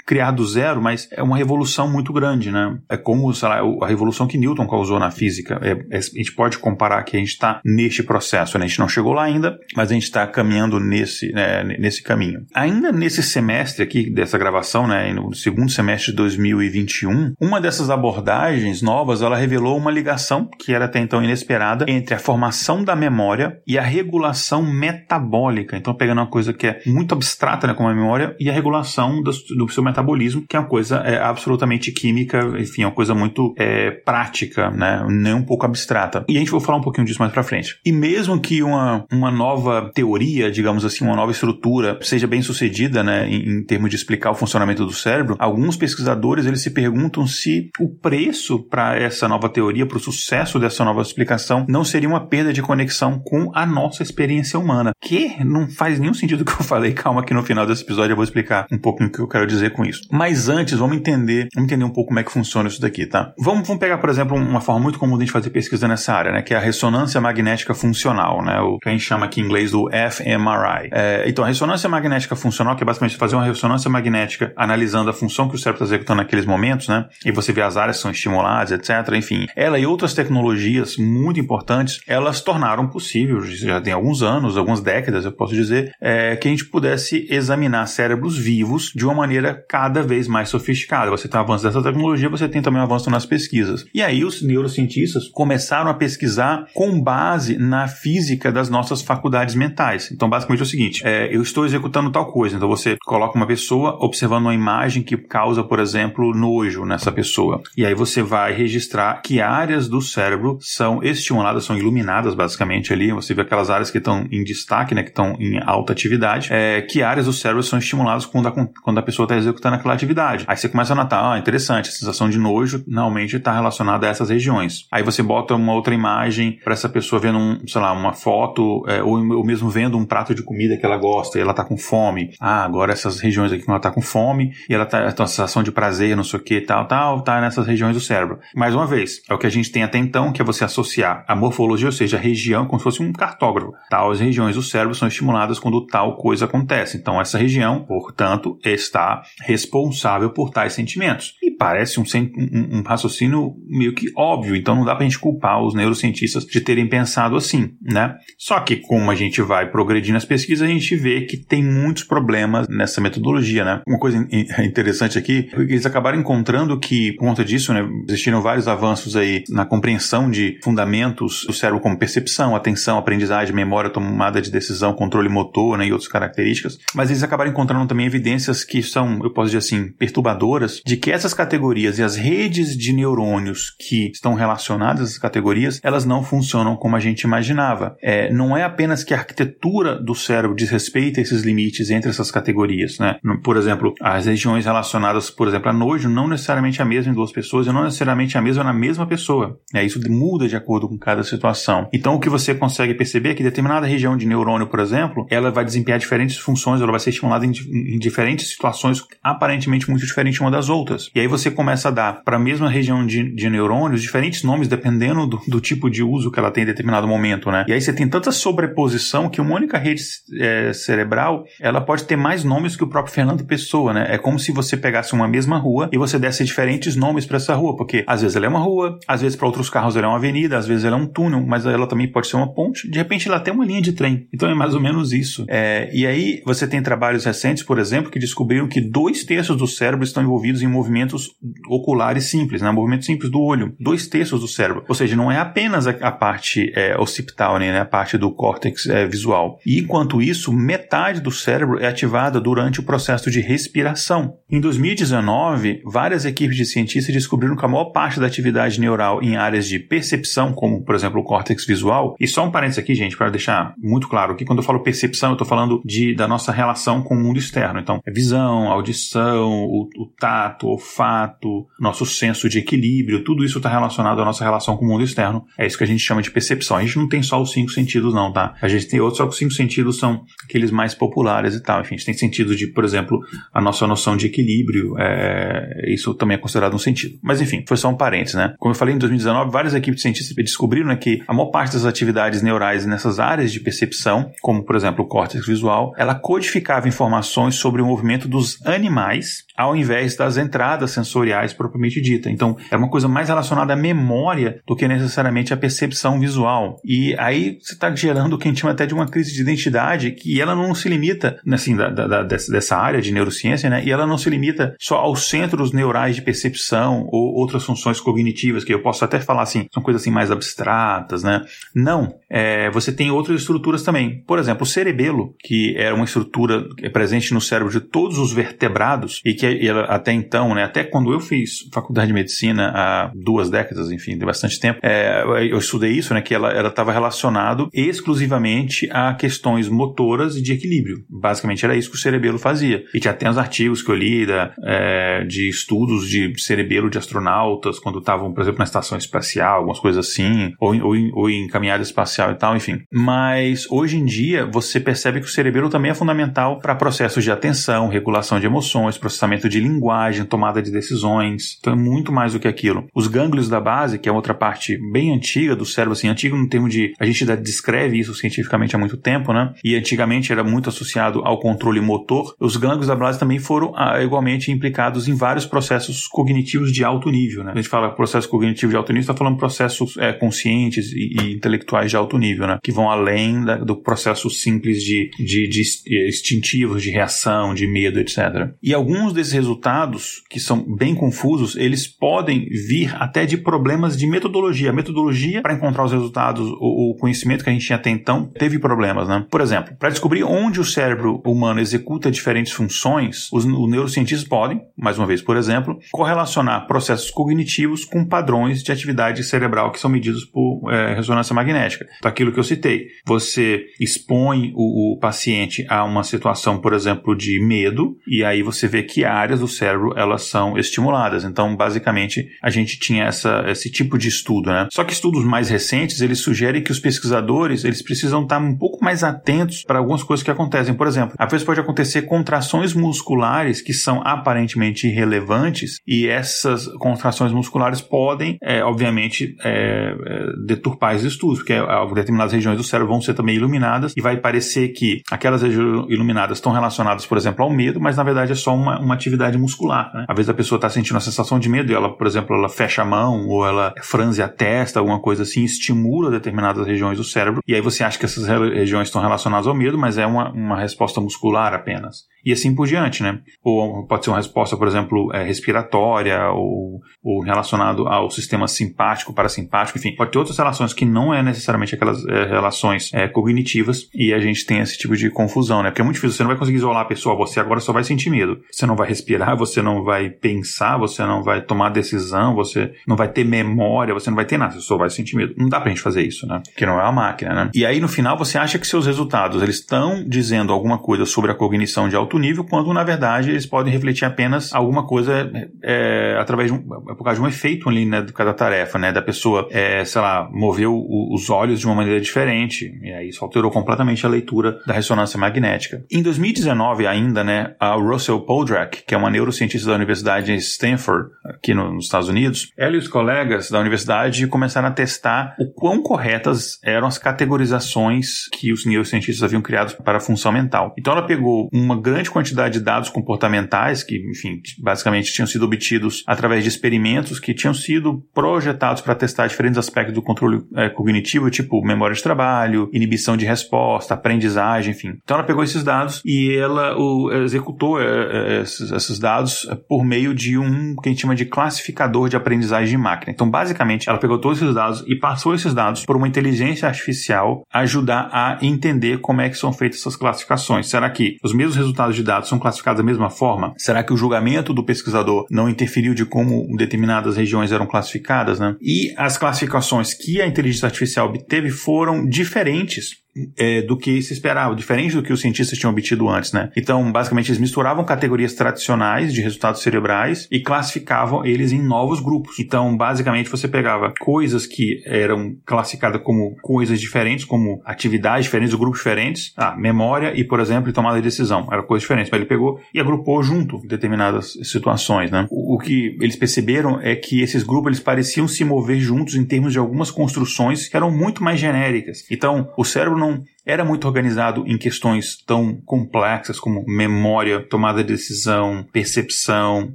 [0.06, 2.52] recriar do zero, mas é uma revolução muito grande.
[2.52, 2.78] Né?
[2.88, 5.60] É como sei lá, a revolução que Newton causou na física.
[5.62, 8.58] É, é, a gente pode comparar que a gente está neste processo.
[8.58, 8.66] Né?
[8.66, 12.46] A gente não chegou lá ainda, mas a gente está caminhando nesse, né, nesse caminho.
[12.54, 18.84] Ainda nesse semestre aqui dessa gravação, né, no segundo semestre de 2021, uma dessas abordagens
[18.84, 23.60] novas ela revelou uma ligação que era até então inesperada entre a formação da memória
[23.66, 25.76] e a regulação metabólica.
[25.76, 29.24] Então, pegando uma coisa que é muito abstrata, né, como a memória, e a regulação
[29.24, 33.16] do, do seu metabolismo, que é uma coisa é, absolutamente química, enfim, é uma coisa
[33.16, 36.26] muito é, prática, né, nem um pouco abstrata.
[36.28, 37.80] E a gente vai falar um pouquinho disso mais pra frente.
[37.86, 43.04] E mesmo que uma, uma nova teoria, digamos assim, uma nova estrutura, seja bem sucedida,
[43.04, 47.26] né, em, em termos de explicar o funcionamento do cérebro, alguns pesquisadores eles se perguntam
[47.26, 52.10] se o preço para essa nova teoria, para o sucesso dessa nova explicação, não seria
[52.10, 54.92] uma perda de conexão com a nossa experiência humana.
[55.02, 56.94] Que não faz nenhum sentido que eu falei.
[56.94, 59.46] Calma que no final desse episódio eu vou explicar um pouco o que eu quero
[59.46, 60.02] dizer com isso.
[60.12, 63.34] Mas antes, vamos entender, vamos entender um pouco como é que funciona isso daqui, tá?
[63.38, 66.14] Vamos, vamos pegar, por exemplo, uma forma muito comum de a gente fazer pesquisa nessa
[66.14, 66.42] área, né?
[66.42, 68.60] Que é a ressonância magnética funcional, né?
[68.60, 70.90] O que a gente chama aqui em inglês do fMRI.
[70.92, 75.14] É, então, a ressonância magnética funcional, que é basicamente fazer uma ressonância magnética analisando a
[75.14, 77.06] função que o cérebro está executando naqueles momentos, né?
[77.26, 79.14] E você vê as áreas que são estimuladas, etc.
[79.16, 84.82] Enfim, ela e outras tecnologias muito importantes, elas tornaram possível, já tem alguns anos, algumas
[84.82, 89.54] décadas, eu posso dizer, é, que a gente pudesse examinar cérebros vivos de uma maneira
[89.76, 91.12] cada vez mais sofisticada.
[91.12, 93.86] Você tem um avanço dessa tecnologia, você tem também um avanço nas pesquisas.
[93.94, 100.10] E aí os neurocientistas começaram a pesquisar com base na física das nossas faculdades mentais.
[100.14, 102.56] Então, basicamente é o seguinte: é, eu estou executando tal coisa.
[102.56, 107.62] Então, você coloca uma pessoa observando uma imagem que causa, por exemplo, nojo nessa pessoa.
[107.76, 113.12] E aí você vai registrar que áreas do cérebro são estimuladas, são iluminadas basicamente ali.
[113.12, 116.48] Você vê aquelas áreas que estão em destaque, né, que estão em alta atividade.
[116.50, 119.94] É, que áreas do cérebro são estimuladas quando a, quando a pessoa está executando aquela
[119.94, 120.46] atividade.
[120.48, 124.10] Aí você começa a notar, ah, interessante, a sensação de nojo normalmente está relacionada a
[124.10, 124.88] essas regiões.
[124.92, 128.84] Aí você bota uma outra imagem para essa pessoa vendo, um, sei lá, uma foto,
[128.88, 131.64] é, ou, ou mesmo vendo um prato de comida que ela gosta e ela está
[131.64, 132.32] com fome.
[132.40, 135.28] Ah, agora essas regiões aqui que ela está com fome e ela está com a
[135.28, 138.40] sensação de prazer, não sei o que, tal, tal, tá nessas regiões do cérebro.
[138.56, 141.24] Mais uma vez, é o que a gente tem até então, que é você associar
[141.28, 143.74] a morfologia, ou seja, a região, como se fosse um cartógrafo.
[143.90, 146.98] Tais regiões do cérebro são estimuladas quando tal coisa acontece.
[146.98, 149.24] Então, essa região, portanto, está
[149.56, 151.34] responsável por tais sentimentos.
[151.42, 155.64] E parece um, um, um raciocínio meio que óbvio, então não dá pra gente culpar
[155.64, 158.16] os neurocientistas de terem pensado assim, né?
[158.38, 162.04] Só que, como a gente vai progredindo nas pesquisas, a gente vê que tem muitos
[162.04, 163.82] problemas nessa metodologia, né?
[163.88, 164.18] Uma coisa
[164.64, 169.44] interessante aqui, é eles acabaram encontrando que, por conta disso, né, existiram vários avanços aí
[169.50, 175.30] na compreensão de fundamentos do cérebro como percepção, atenção, aprendizagem, memória, tomada de decisão, controle
[175.30, 179.45] motor, né, e outras características, mas eles acabaram encontrando também evidências que são, eu posso
[179.52, 185.02] dizer assim, perturbadoras, de que essas categorias e as redes de neurônios que estão relacionadas
[185.02, 187.96] a essas categorias, elas não funcionam como a gente imaginava.
[188.02, 192.10] É, não é apenas que a arquitetura do cérebro diz respeito a esses limites entre
[192.10, 193.18] essas categorias, né?
[193.44, 197.32] Por exemplo, as regiões relacionadas, por exemplo, a nojo, não necessariamente a mesma em duas
[197.32, 199.60] pessoas e não necessariamente a mesma na mesma pessoa.
[199.74, 201.88] É, isso muda de acordo com cada situação.
[201.94, 205.52] Então, o que você consegue perceber é que determinada região de neurônio, por exemplo, ela
[205.52, 210.40] vai desempenhar diferentes funções, ela vai ser estimulada em, em diferentes situações aparentemente muito diferentes
[210.40, 211.10] uma das outras.
[211.16, 214.68] E aí você começa a dar para a mesma região de, de, neurônios diferentes nomes
[214.68, 217.66] dependendo do, do, tipo de uso que ela tem em determinado momento, né?
[217.68, 220.04] E aí você tem tanta sobreposição que uma única rede
[220.40, 224.06] é, cerebral ela pode ter mais nomes que o próprio Fernando Pessoa, né?
[224.10, 227.56] É como se você pegasse uma mesma rua e você desse diferentes nomes para essa
[227.56, 230.10] rua, porque às vezes ela é uma rua, às vezes para outros carros ela é
[230.10, 232.90] uma avenida, às vezes ela é um túnel, mas ela também pode ser uma ponte.
[232.90, 234.28] De repente ela tem uma linha de trem.
[234.32, 235.46] Então é mais ou menos isso.
[235.48, 239.68] É, e aí você tem trabalhos recentes, por exemplo, que descobriram que dois terços do
[239.68, 241.32] cérebro estão envolvidos em movimentos
[241.70, 242.72] oculares simples, né?
[242.72, 243.76] Movimento simples do olho.
[243.80, 244.84] Dois terços do cérebro.
[244.88, 247.80] Ou seja, não é apenas a, a parte é, occipital, né?
[247.80, 249.60] A parte do córtex é, visual.
[249.66, 254.38] E enquanto isso, metade do cérebro é ativada durante o processo de respiração.
[254.50, 259.36] Em 2019, várias equipes de cientistas descobriram que a maior parte da atividade neural em
[259.36, 263.18] áreas de percepção, como por exemplo o córtex visual, e só um parênteses aqui, gente,
[263.18, 266.52] para deixar muito claro que quando eu falo percepção, eu estou falando de, da nossa
[266.52, 267.80] relação com o mundo externo.
[267.80, 273.58] Então, é visão, audição, o, o tato, o olfato, nosso senso de equilíbrio, tudo isso
[273.58, 275.46] está relacionado à nossa relação com o mundo externo.
[275.58, 276.78] É isso que a gente chama de percepção.
[276.78, 278.56] A gente não tem só os cinco sentidos, não, tá?
[278.62, 281.82] A gente tem outros, só que os cinco sentidos são aqueles mais populares e tal.
[281.82, 283.20] Enfim, a gente tem sentido de, por exemplo,
[283.54, 284.96] a nossa noção de equilíbrio.
[284.98, 287.18] É, isso também é considerado um sentido.
[287.22, 288.54] Mas enfim, foi só um parênteses, né?
[288.60, 291.74] Como eu falei, em 2019, várias equipes de cientistas descobriram né, que a maior parte
[291.74, 296.88] das atividades neurais nessas áreas de percepção, como por exemplo o córtex visual, ela codificava
[296.88, 302.30] informações sobre o movimento dos animais animais ao invés das entradas sensoriais propriamente dita.
[302.30, 306.80] Então, é uma coisa mais relacionada à memória do que necessariamente à percepção visual.
[306.84, 309.42] E aí você está gerando o que a gente chama até de uma crise de
[309.42, 313.84] identidade, que ela não se limita, assim, da, da, dessa área de neurociência, né?
[313.84, 318.64] E ela não se limita só aos centros neurais de percepção ou outras funções cognitivas,
[318.64, 321.42] que eu posso até falar assim, são coisas assim mais abstratas, né?
[321.74, 322.16] Não.
[322.30, 324.24] É, você tem outras estruturas também.
[324.28, 329.22] Por exemplo, o cerebelo, que era uma estrutura presente no cérebro de todos os vertebrados
[329.24, 333.50] e que ela, até então, né, até quando eu fiz faculdade de medicina há duas
[333.50, 338.90] décadas, enfim, de bastante tempo, é, eu estudei isso, né, que ela estava relacionado exclusivamente
[338.92, 341.04] a questões motoras e de equilíbrio.
[341.10, 342.84] Basicamente era isso que o cerebelo fazia.
[342.94, 346.98] E tinha até os artigos que eu li da, é, de estudos de cerebelo de
[346.98, 351.48] astronautas quando estavam, por exemplo, na estação espacial, algumas coisas assim, ou, ou, ou em
[351.48, 352.82] caminhada espacial e tal, enfim.
[352.92, 357.32] Mas hoje em dia você percebe que o cerebelo também é fundamental para processos de
[357.32, 361.58] atenção, regulação de emoções, processamento de linguagem, tomada de decisões.
[361.60, 362.88] Então é muito mais do que aquilo.
[362.94, 366.48] Os gânglios da base, que é outra parte bem antiga do cérebro, assim, antigo no
[366.48, 366.94] termo de.
[367.00, 369.54] A gente descreve isso cientificamente há muito tempo, né?
[369.64, 372.36] E antigamente era muito associado ao controle motor.
[372.40, 377.10] Os gânglios da base também foram ah, igualmente implicados em vários processos cognitivos de alto
[377.10, 377.52] nível, né?
[377.54, 381.34] A gente fala processo cognitivo de alto nível, está falando processos é, conscientes e, e,
[381.34, 382.60] intelectuais de alto nível, né?
[382.64, 385.62] Que vão além da, do processo simples de, de, de
[386.08, 388.52] instintivos, de reação, de medo, etc.
[388.62, 394.08] E alguns desses resultados, que são bem confusos, eles podem vir até de problemas de
[394.08, 394.70] metodologia.
[394.70, 398.58] A metodologia para encontrar os resultados, o, conhecimento que a gente tinha até então, teve
[398.58, 399.26] problemas, né?
[399.30, 404.98] Por exemplo, para descobrir onde o cérebro humano executa diferentes funções, os, neurocientistas podem, mais
[404.98, 410.26] uma vez, por exemplo, correlacionar processos cognitivos com padrões de atividade cerebral que são medidos
[410.26, 411.86] por é, ressonância magnética.
[411.98, 417.16] Então, aquilo que eu citei, você expõe o, o paciente a uma situação, por exemplo,
[417.16, 421.24] de medo, e aí você vê que áreas do cérebro elas são estimuladas.
[421.24, 424.68] Então, basicamente, a gente tinha essa, esse tipo de estudo, né?
[424.72, 428.84] Só que estudos mais recentes, eles sugerem que os pesquisadores, eles precisam estar um pouco
[428.84, 430.74] mais atentos para algumas coisas que acontecem.
[430.74, 437.32] Por exemplo, às vezes pode acontecer contrações musculares que são aparentemente irrelevantes e essas contrações
[437.32, 442.92] musculares podem, é, obviamente, é, é, deturpar os estudos, porque é, determinadas regiões do cérebro
[442.92, 447.44] vão ser também iluminadas e vai parecer que aquelas regiões iluminadas estão relacionadas, por exemplo,
[447.44, 449.92] ao medo, mas na verdade é só uma, uma atividade muscular.
[449.94, 450.06] Né?
[450.08, 452.50] Às vezes a pessoa está sentindo a sensação de medo e ela, por exemplo, ela
[452.50, 457.04] fecha a mão ou ela franze a testa, alguma coisa assim, estimula determinadas regiões do
[457.04, 460.32] cérebro e aí você acha que essas regiões estão relacionadas ao medo, mas é uma,
[460.32, 462.04] uma resposta muscular apenas.
[462.26, 463.20] E assim por diante, né?
[463.44, 469.14] Ou pode ser uma resposta, por exemplo, é, respiratória ou, ou relacionado ao sistema simpático,
[469.14, 473.88] parasimpático, enfim, pode ter outras relações que não é necessariamente aquelas é, relações é, cognitivas
[473.94, 475.70] e a gente tem esse tipo de confusão, né?
[475.70, 477.84] Porque é muito difícil, você não vai conseguir isolar a pessoa, você agora só vai
[477.84, 478.40] sentir medo.
[478.52, 482.96] Você não vai respirar, você não vai pensar, você não vai tomar decisão, você não
[482.96, 485.36] vai ter memória, você não vai ter nada, você só vai sentir medo.
[485.38, 486.42] Não dá pra gente fazer isso, né?
[486.44, 487.52] Porque não é uma máquina, né?
[487.54, 491.32] E aí no final você acha que seus resultados, eles estão dizendo alguma coisa sobre
[491.32, 495.30] a cognição de alto nível, quando na verdade eles podem refletir apenas alguma coisa
[495.62, 499.02] é, através de um, por causa de um efeito ali, né, cada tarefa, né, da
[499.02, 500.74] pessoa, é, sei lá, moveu
[501.12, 505.20] os olhos de uma maneira diferente, e aí isso alterou completamente a leitura da ressonância
[505.20, 505.84] magnética.
[505.92, 511.10] Em 2019 ainda, né, a Russell Poldrack, que é uma neurocientista da Universidade de Stanford,
[511.26, 515.82] aqui nos Estados Unidos, ela e os colegas da universidade começaram a testar o quão
[515.82, 520.74] corretas eram as categorizações que os neurocientistas haviam criado para a função mental.
[520.78, 526.04] Então ela pegou uma grande quantidade de dados comportamentais que, enfim, basicamente tinham sido obtidos
[526.08, 531.30] através de experimentos que tinham sido projetados para testar diferentes aspectos do controle é, cognitivo,
[531.30, 534.94] tipo memória de trabalho, inibição de resposta, aprendizagem, enfim.
[535.04, 539.84] Então ela pegou esses dados e ela o, executou é, é, esses, esses, dados por
[539.84, 543.12] meio de um que a gente chama de classificador de aprendizagem de máquina.
[543.12, 547.44] Então, basicamente, ela pegou todos esses dados e passou esses dados por uma inteligência artificial
[547.54, 550.68] ajudar a entender como é que são feitas essas classificações.
[550.68, 553.54] Será que os mesmos resultados de dados são classificados da mesma forma?
[553.58, 558.56] Será que o julgamento do pesquisador não interferiu de como determinadas regiões eram classificadas, né?
[558.62, 563.05] E as classificações que a inteligência artificial obteve foram diferentes
[563.38, 566.52] é, do que se esperava, diferente do que os cientistas tinham obtido antes, né?
[566.56, 572.40] Então, basicamente, eles misturavam categorias tradicionais de resultados cerebrais e classificavam eles em novos grupos.
[572.40, 578.80] Então, basicamente, você pegava coisas que eram classificadas como coisas diferentes, como atividades diferentes, grupos
[578.80, 582.10] diferentes, ah, memória e, por exemplo, tomada de decisão, era coisa diferente.
[582.12, 585.28] Mas ele pegou e agrupou junto determinadas situações, né?
[585.30, 589.26] O, o que eles perceberam é que esses grupos eles pareciam se mover juntos em
[589.26, 592.04] termos de algumas construções que eram muito mais genéricas.
[592.12, 597.84] Então, o cérebro não não, era muito organizado em questões tão complexas como memória, tomada
[597.84, 599.74] de decisão, percepção,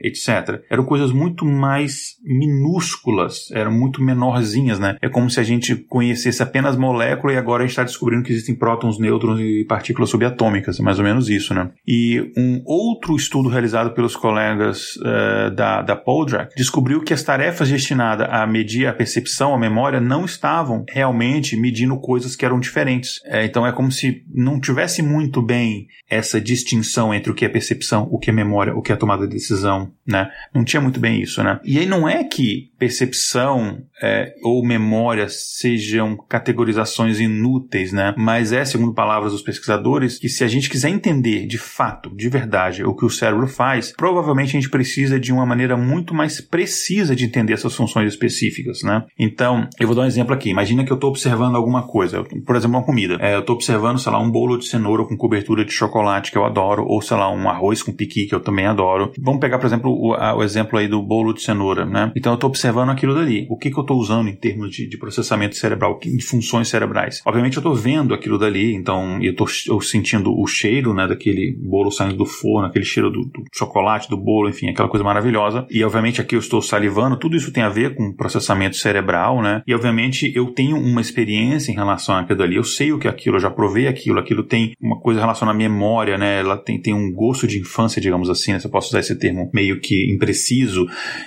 [0.00, 0.62] etc.
[0.70, 4.96] Eram coisas muito mais minúsculas, eram muito menorzinhas, né?
[5.02, 8.32] É como se a gente conhecesse apenas molécula e agora a gente está descobrindo que
[8.32, 11.70] existem prótons, nêutrons e partículas subatômicas, é mais ou menos isso, né?
[11.86, 17.68] E um outro estudo realizado pelos colegas uh, da, da Poldrack descobriu que as tarefas
[17.68, 23.20] destinadas a medir a percepção, a memória, não estavam realmente medindo coisas que eram diferentes.
[23.24, 27.48] É, então é como se não tivesse muito bem essa distinção entre o que é
[27.48, 30.30] percepção, o que é memória, o que é tomada de decisão, né?
[30.54, 31.60] Não tinha muito bem isso, né?
[31.64, 38.14] E aí não é que percepção é, ou memória sejam categorizações inúteis, né?
[38.16, 42.28] Mas é, segundo palavras dos pesquisadores, que se a gente quiser entender de fato, de
[42.28, 46.40] verdade, o que o cérebro faz, provavelmente a gente precisa de uma maneira muito mais
[46.40, 49.04] precisa de entender essas funções específicas, né?
[49.18, 50.50] Então, eu vou dar um exemplo aqui.
[50.50, 53.18] Imagina que eu estou observando alguma coisa, por exemplo, uma comida.
[53.20, 56.36] É, eu estou observando, sei lá, um bolo de cenoura com cobertura de chocolate que
[56.36, 59.12] eu adoro, ou sei lá, um arroz com piqui que eu também adoro.
[59.18, 62.12] Vamos pegar, por exemplo, o, a, o exemplo aí do bolo de cenoura, né?
[62.14, 63.46] Então eu estou observando aquilo dali.
[63.48, 67.22] O que, que eu estou usando em termos de, de, processamento cerebral, de funções cerebrais?
[67.26, 71.90] Obviamente eu estou vendo aquilo dali, então eu estou sentindo o cheiro, né, daquele bolo
[71.90, 75.66] saindo do forno, aquele cheiro do, do chocolate, do bolo, enfim, aquela coisa maravilhosa.
[75.70, 79.62] E obviamente aqui eu estou salivando, tudo isso tem a ver com processamento cerebral, né?
[79.66, 83.37] E obviamente eu tenho uma experiência em relação àquilo ali, eu sei o que aquilo,
[83.38, 86.40] eu já provei aquilo, aquilo tem uma coisa relacionada à memória, né?
[86.40, 88.58] Ela tem, tem um gosto de infância, digamos assim, né?
[88.58, 90.86] Se eu posso usar esse termo meio que impreciso.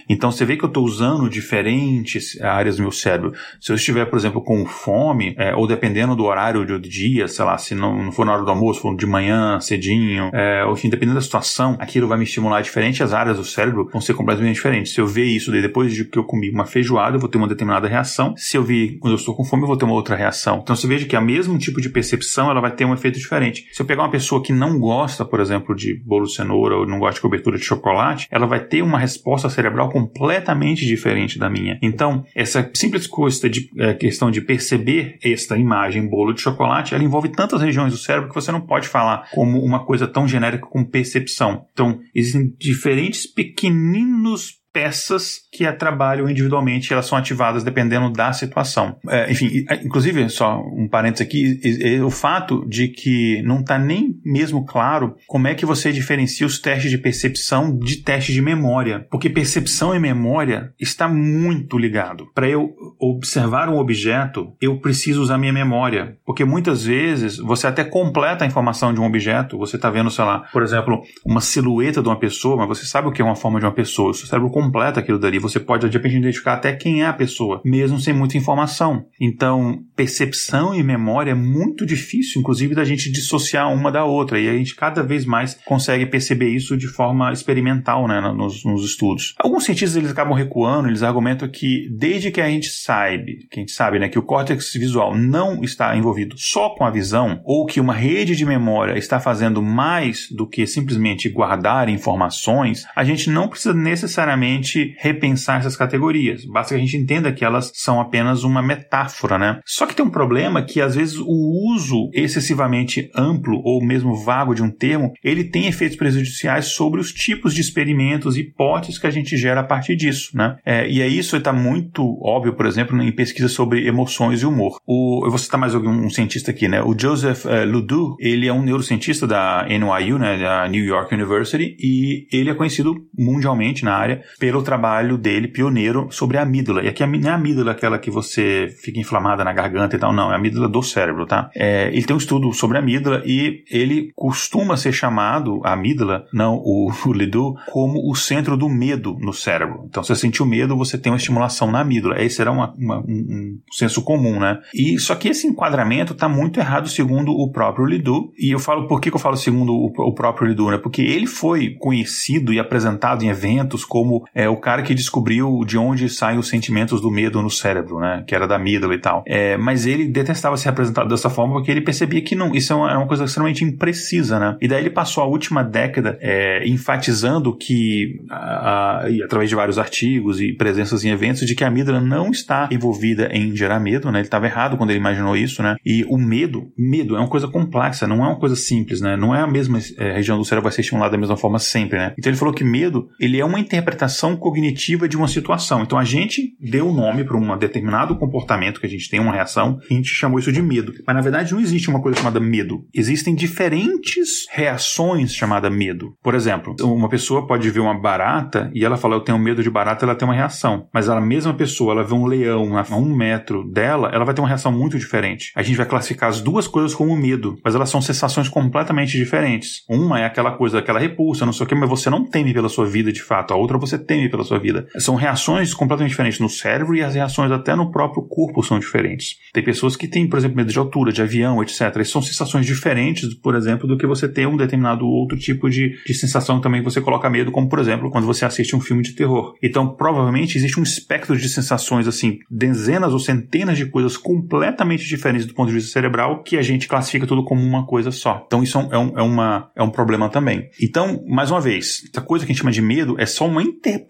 [0.09, 3.33] Então você vê que eu estou usando diferentes áreas do meu cérebro.
[3.59, 7.45] Se eu estiver, por exemplo, com fome, é, ou dependendo do horário do dia, sei
[7.45, 10.73] lá, se não, não for na hora do almoço, for de manhã, cedinho, é, ou
[10.73, 14.13] enfim, dependendo da situação, aquilo vai me estimular diferente, as áreas do cérebro vão ser
[14.13, 14.93] completamente diferentes.
[14.93, 17.47] Se eu ver isso depois de que eu comi uma feijoada, eu vou ter uma
[17.47, 18.33] determinada reação.
[18.35, 20.59] Se eu ver quando eu estou com fome, eu vou ter uma outra reação.
[20.61, 23.67] Então você veja que a mesmo tipo de percepção, ela vai ter um efeito diferente.
[23.71, 26.87] Se eu pegar uma pessoa que não gosta, por exemplo, de bolo de cenoura ou
[26.87, 31.49] não gosta de cobertura de chocolate, ela vai ter uma resposta cerebral completamente diferente da
[31.49, 31.77] minha.
[31.81, 37.03] Então, essa simples coisa de é, questão de perceber esta imagem bolo de chocolate, ela
[37.03, 40.65] envolve tantas regiões do cérebro que você não pode falar como uma coisa tão genérica
[40.65, 41.65] como percepção.
[41.71, 48.97] Então, existem diferentes pequeninos peças que trabalham individualmente, elas são ativadas dependendo da situação.
[49.09, 53.77] É, enfim, é, inclusive, só um parênteses aqui, é, o fato de que não está
[53.77, 58.41] nem mesmo claro como é que você diferencia os testes de percepção de testes de
[58.41, 62.27] memória, porque percepção e memória está muito ligado.
[62.33, 67.83] Para eu observar um objeto, eu preciso usar minha memória, porque muitas vezes você até
[67.83, 72.01] completa a informação de um objeto, você está vendo, sei lá, por exemplo, uma silhueta
[72.01, 74.13] de uma pessoa, mas você sabe o que é uma forma de uma pessoa, o
[74.13, 75.39] seu cérebro completa aquilo dali.
[75.39, 79.05] Você pode, de repente, identificar até quem é a pessoa, mesmo sem muita informação.
[79.19, 84.39] Então, percepção e memória é muito difícil, inclusive, da gente dissociar uma da outra.
[84.39, 88.85] E a gente cada vez mais consegue perceber isso de forma experimental, né, nos, nos
[88.85, 89.33] estudos.
[89.39, 93.61] Alguns cientistas eles acabam recuando, eles argumentam que desde que a gente sabe, que a
[93.61, 97.65] gente sabe, né, que o córtex visual não está envolvido só com a visão, ou
[97.65, 103.29] que uma rede de memória está fazendo mais do que simplesmente guardar informações, a gente
[103.29, 106.45] não precisa necessariamente realmente repensar essas categorias.
[106.45, 109.59] Basta que a gente entenda que elas são apenas uma metáfora, né?
[109.65, 114.53] Só que tem um problema que às vezes o uso excessivamente amplo ou mesmo vago
[114.53, 119.07] de um termo, ele tem efeitos prejudiciais sobre os tipos de experimentos e hipóteses que
[119.07, 120.57] a gente gera a partir disso, né?
[120.65, 124.79] É, e aí isso está muito óbvio, por exemplo, em pesquisas sobre emoções e humor.
[124.85, 126.81] O, eu vou citar mais algum um cientista aqui, né?
[126.81, 131.75] O Joseph uh, Ledoux, ele é um neurocientista da NYU, né, da New York University,
[131.79, 136.81] e ele é conhecido mundialmente na área pelo trabalho dele, pioneiro, sobre a amígdala.
[136.81, 140.11] E aqui não é a amígdala aquela que você fica inflamada na garganta e tal,
[140.11, 141.51] não, é a amígdala do cérebro, tá?
[141.55, 146.25] É, ele tem um estudo sobre a amígdala e ele costuma ser chamado, a amígdala,
[146.33, 149.83] não o, o Ledoux, como o centro do medo no cérebro.
[149.87, 152.19] Então, se você sentiu medo, você tem uma estimulação na amígdala.
[152.19, 154.59] Esse era uma, uma, um, um, senso comum, né?
[154.73, 158.33] E só que esse enquadramento está muito errado segundo o próprio Ledoux.
[158.39, 160.79] E eu falo, por que, que eu falo segundo o, o próprio Ledoux, né?
[160.79, 165.77] Porque ele foi conhecido e apresentado em eventos como é o cara que descobriu de
[165.77, 168.23] onde saem os sentimentos do medo no cérebro, né?
[168.25, 169.23] Que era da amígdala e tal.
[169.27, 172.75] É, mas ele detestava ser apresentado dessa forma porque ele percebia que não, isso é
[172.75, 174.57] uma, uma coisa extremamente imprecisa, né?
[174.61, 179.77] E daí ele passou a última década é, enfatizando que, a, a, através de vários
[179.77, 184.11] artigos e presenças em eventos, de que a amígdala não está envolvida em gerar medo,
[184.11, 184.19] né?
[184.19, 185.75] Ele estava errado quando ele imaginou isso, né?
[185.85, 189.17] E o medo, medo é uma coisa complexa, não é uma coisa simples, né?
[189.17, 191.97] Não é a mesma é, região do cérebro vai ser estimulada da mesma forma sempre,
[191.97, 192.13] né?
[192.17, 195.81] Então ele falou que medo, ele é uma interpretação interpretação cognitiva de uma situação.
[195.81, 199.31] Então a gente deu o nome para um determinado comportamento que a gente tem uma
[199.31, 200.93] reação e a gente chamou isso de medo.
[201.05, 202.85] Mas na verdade não existe uma coisa chamada medo.
[202.93, 206.15] Existem diferentes reações chamada medo.
[206.21, 209.69] Por exemplo, uma pessoa pode ver uma barata e ela fala eu tenho medo de
[209.69, 210.87] barata, ela tem uma reação.
[210.93, 214.41] Mas a mesma pessoa, ela vê um leão a um metro dela, ela vai ter
[214.41, 215.51] uma reação muito diferente.
[215.55, 219.83] A gente vai classificar as duas coisas como medo, mas elas são sensações completamente diferentes.
[219.89, 222.69] Uma é aquela coisa, aquela repulsa, não sei o que, mas você não teme pela
[222.69, 223.53] sua vida de fato.
[223.53, 224.85] A outra você teme pela sua vida.
[224.97, 229.37] São reações completamente diferentes no cérebro e as reações até no próprio corpo são diferentes.
[229.53, 231.95] Tem pessoas que têm, por exemplo, medo de altura, de avião, etc.
[232.01, 235.95] E são sensações diferentes, por exemplo, do que você ter um determinado outro tipo de,
[236.05, 239.01] de sensação também que você coloca medo, como por exemplo, quando você assiste um filme
[239.01, 239.55] de terror.
[239.63, 245.47] Então, provavelmente existe um espectro de sensações assim, dezenas ou centenas de coisas completamente diferentes
[245.47, 248.43] do ponto de vista cerebral que a gente classifica tudo como uma coisa só.
[248.45, 250.69] Então, isso é um, é uma, é um problema também.
[250.81, 253.63] Então, mais uma vez, essa coisa que a gente chama de medo é só uma
[253.63, 254.00] interpretação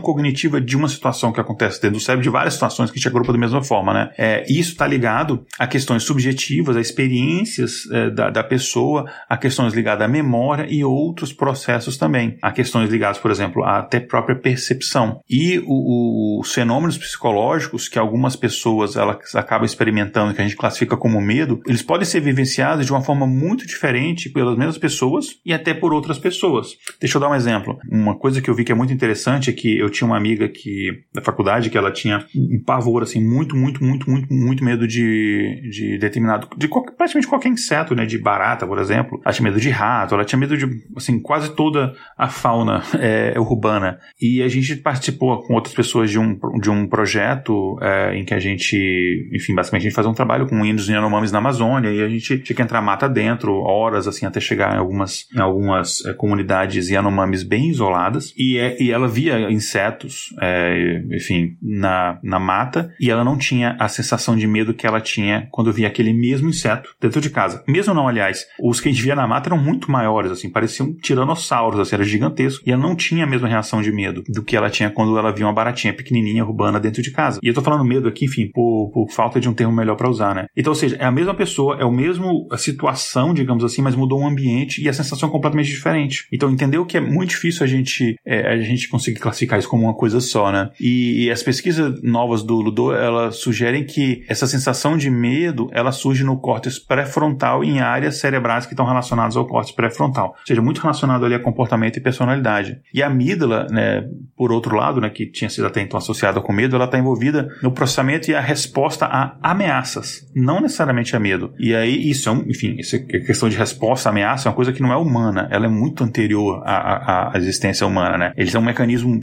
[0.00, 3.32] cognitiva de uma situação que acontece dentro do cérebro, de várias situações que gente agrupa
[3.32, 4.10] da mesma forma, né?
[4.18, 9.72] É, isso está ligado a questões subjetivas, a experiências é, da, da pessoa, a questões
[9.72, 12.36] ligadas à memória e outros processos também.
[12.42, 15.20] A questões ligadas, por exemplo, à até própria percepção.
[15.28, 21.20] E os fenômenos psicológicos que algumas pessoas elas acabam experimentando, que a gente classifica como
[21.20, 25.72] medo, eles podem ser vivenciados de uma forma muito diferente pelas mesmas pessoas e até
[25.72, 26.76] por outras pessoas.
[27.00, 27.78] Deixa eu dar um exemplo.
[27.90, 30.48] Uma coisa que eu vi que é muito interessante é que eu tinha uma amiga
[30.48, 34.86] que da faculdade que ela tinha um pavor assim muito, muito, muito, muito, muito medo
[34.86, 39.20] de, de determinado de qualquer, praticamente qualquer inseto, né, de barata, por exemplo.
[39.24, 40.66] Ela tinha medo de rato, ela tinha medo de
[40.96, 43.98] assim quase toda a fauna é, urbana.
[44.20, 48.34] E a gente participou com outras pessoas de um, de um projeto é, em que
[48.34, 51.90] a gente, enfim, basicamente a gente fazia um trabalho com índios e Yanomamis na Amazônia
[51.90, 55.40] e a gente tinha que entrar mata dentro, horas assim, até chegar em algumas, em
[55.40, 58.32] algumas é, comunidades Yanomamis bem isoladas.
[58.36, 63.76] E, é, e ela via insetos, é, enfim, na, na mata e ela não tinha
[63.78, 67.62] a sensação de medo que ela tinha quando via aquele mesmo inseto dentro de casa.
[67.66, 70.94] Mesmo não, aliás, os que a gente via na mata eram muito maiores, assim, pareciam
[70.94, 72.62] tiranossauros, assim, era gigantesco.
[72.66, 75.32] E ela não tinha a mesma reação de medo do que ela tinha quando ela
[75.32, 77.38] via uma baratinha pequenininha urbana dentro de casa.
[77.42, 80.08] E eu tô falando medo aqui, enfim, por, por falta de um termo melhor para
[80.08, 80.46] usar, né?
[80.56, 83.94] Então, ou seja, é a mesma pessoa, é o mesmo a situação, digamos assim, mas
[83.94, 86.26] mudou o ambiente e a sensação é completamente diferente.
[86.32, 89.84] Então, entendeu que é muito difícil a gente, é, a gente conseguir classificar isso como
[89.84, 90.70] uma coisa só, né?
[90.80, 95.92] E, e as pesquisas novas do Ludo, elas sugerem que essa sensação de medo, ela
[95.92, 100.28] surge no córtex pré-frontal em áreas cerebrais que estão relacionadas ao córtex pré-frontal.
[100.28, 102.80] Ou seja, muito relacionado ali a comportamento e personalidade.
[102.92, 104.04] E a amígdala, né,
[104.36, 107.48] por outro lado, né, que tinha sido até então associada com medo, ela está envolvida
[107.62, 111.52] no processamento e a resposta a ameaças, não necessariamente a medo.
[111.58, 114.56] E aí, isso é um, enfim, isso é questão de resposta a ameaça é uma
[114.56, 118.32] coisa que não é humana, ela é muito anterior à, à, à existência humana, né?
[118.36, 119.20] Ele é um mecanismo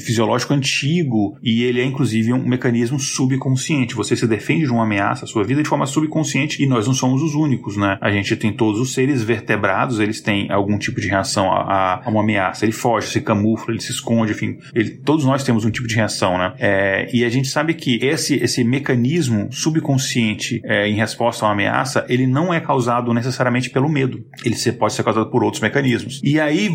[0.00, 3.94] fisiológico antigo e ele é, inclusive, um mecanismo subconsciente.
[3.94, 6.94] Você se defende de uma ameaça, a sua vida, de forma subconsciente e nós não
[6.94, 7.96] somos os únicos, né?
[8.00, 12.10] A gente tem todos os seres vertebrados, eles têm algum tipo de reação a, a
[12.10, 12.64] uma ameaça.
[12.64, 14.58] Ele foge, se camufla, ele se esconde, enfim.
[14.74, 16.52] Ele, todos nós temos um tipo de reação, né?
[16.58, 21.54] É, e a gente sabe que esse, esse mecanismo subconsciente é, em resposta a uma
[21.54, 24.24] ameaça, ele não é causado necessariamente pelo medo.
[24.44, 26.20] Ele pode ser causado por outros mecanismos.
[26.22, 26.68] E aí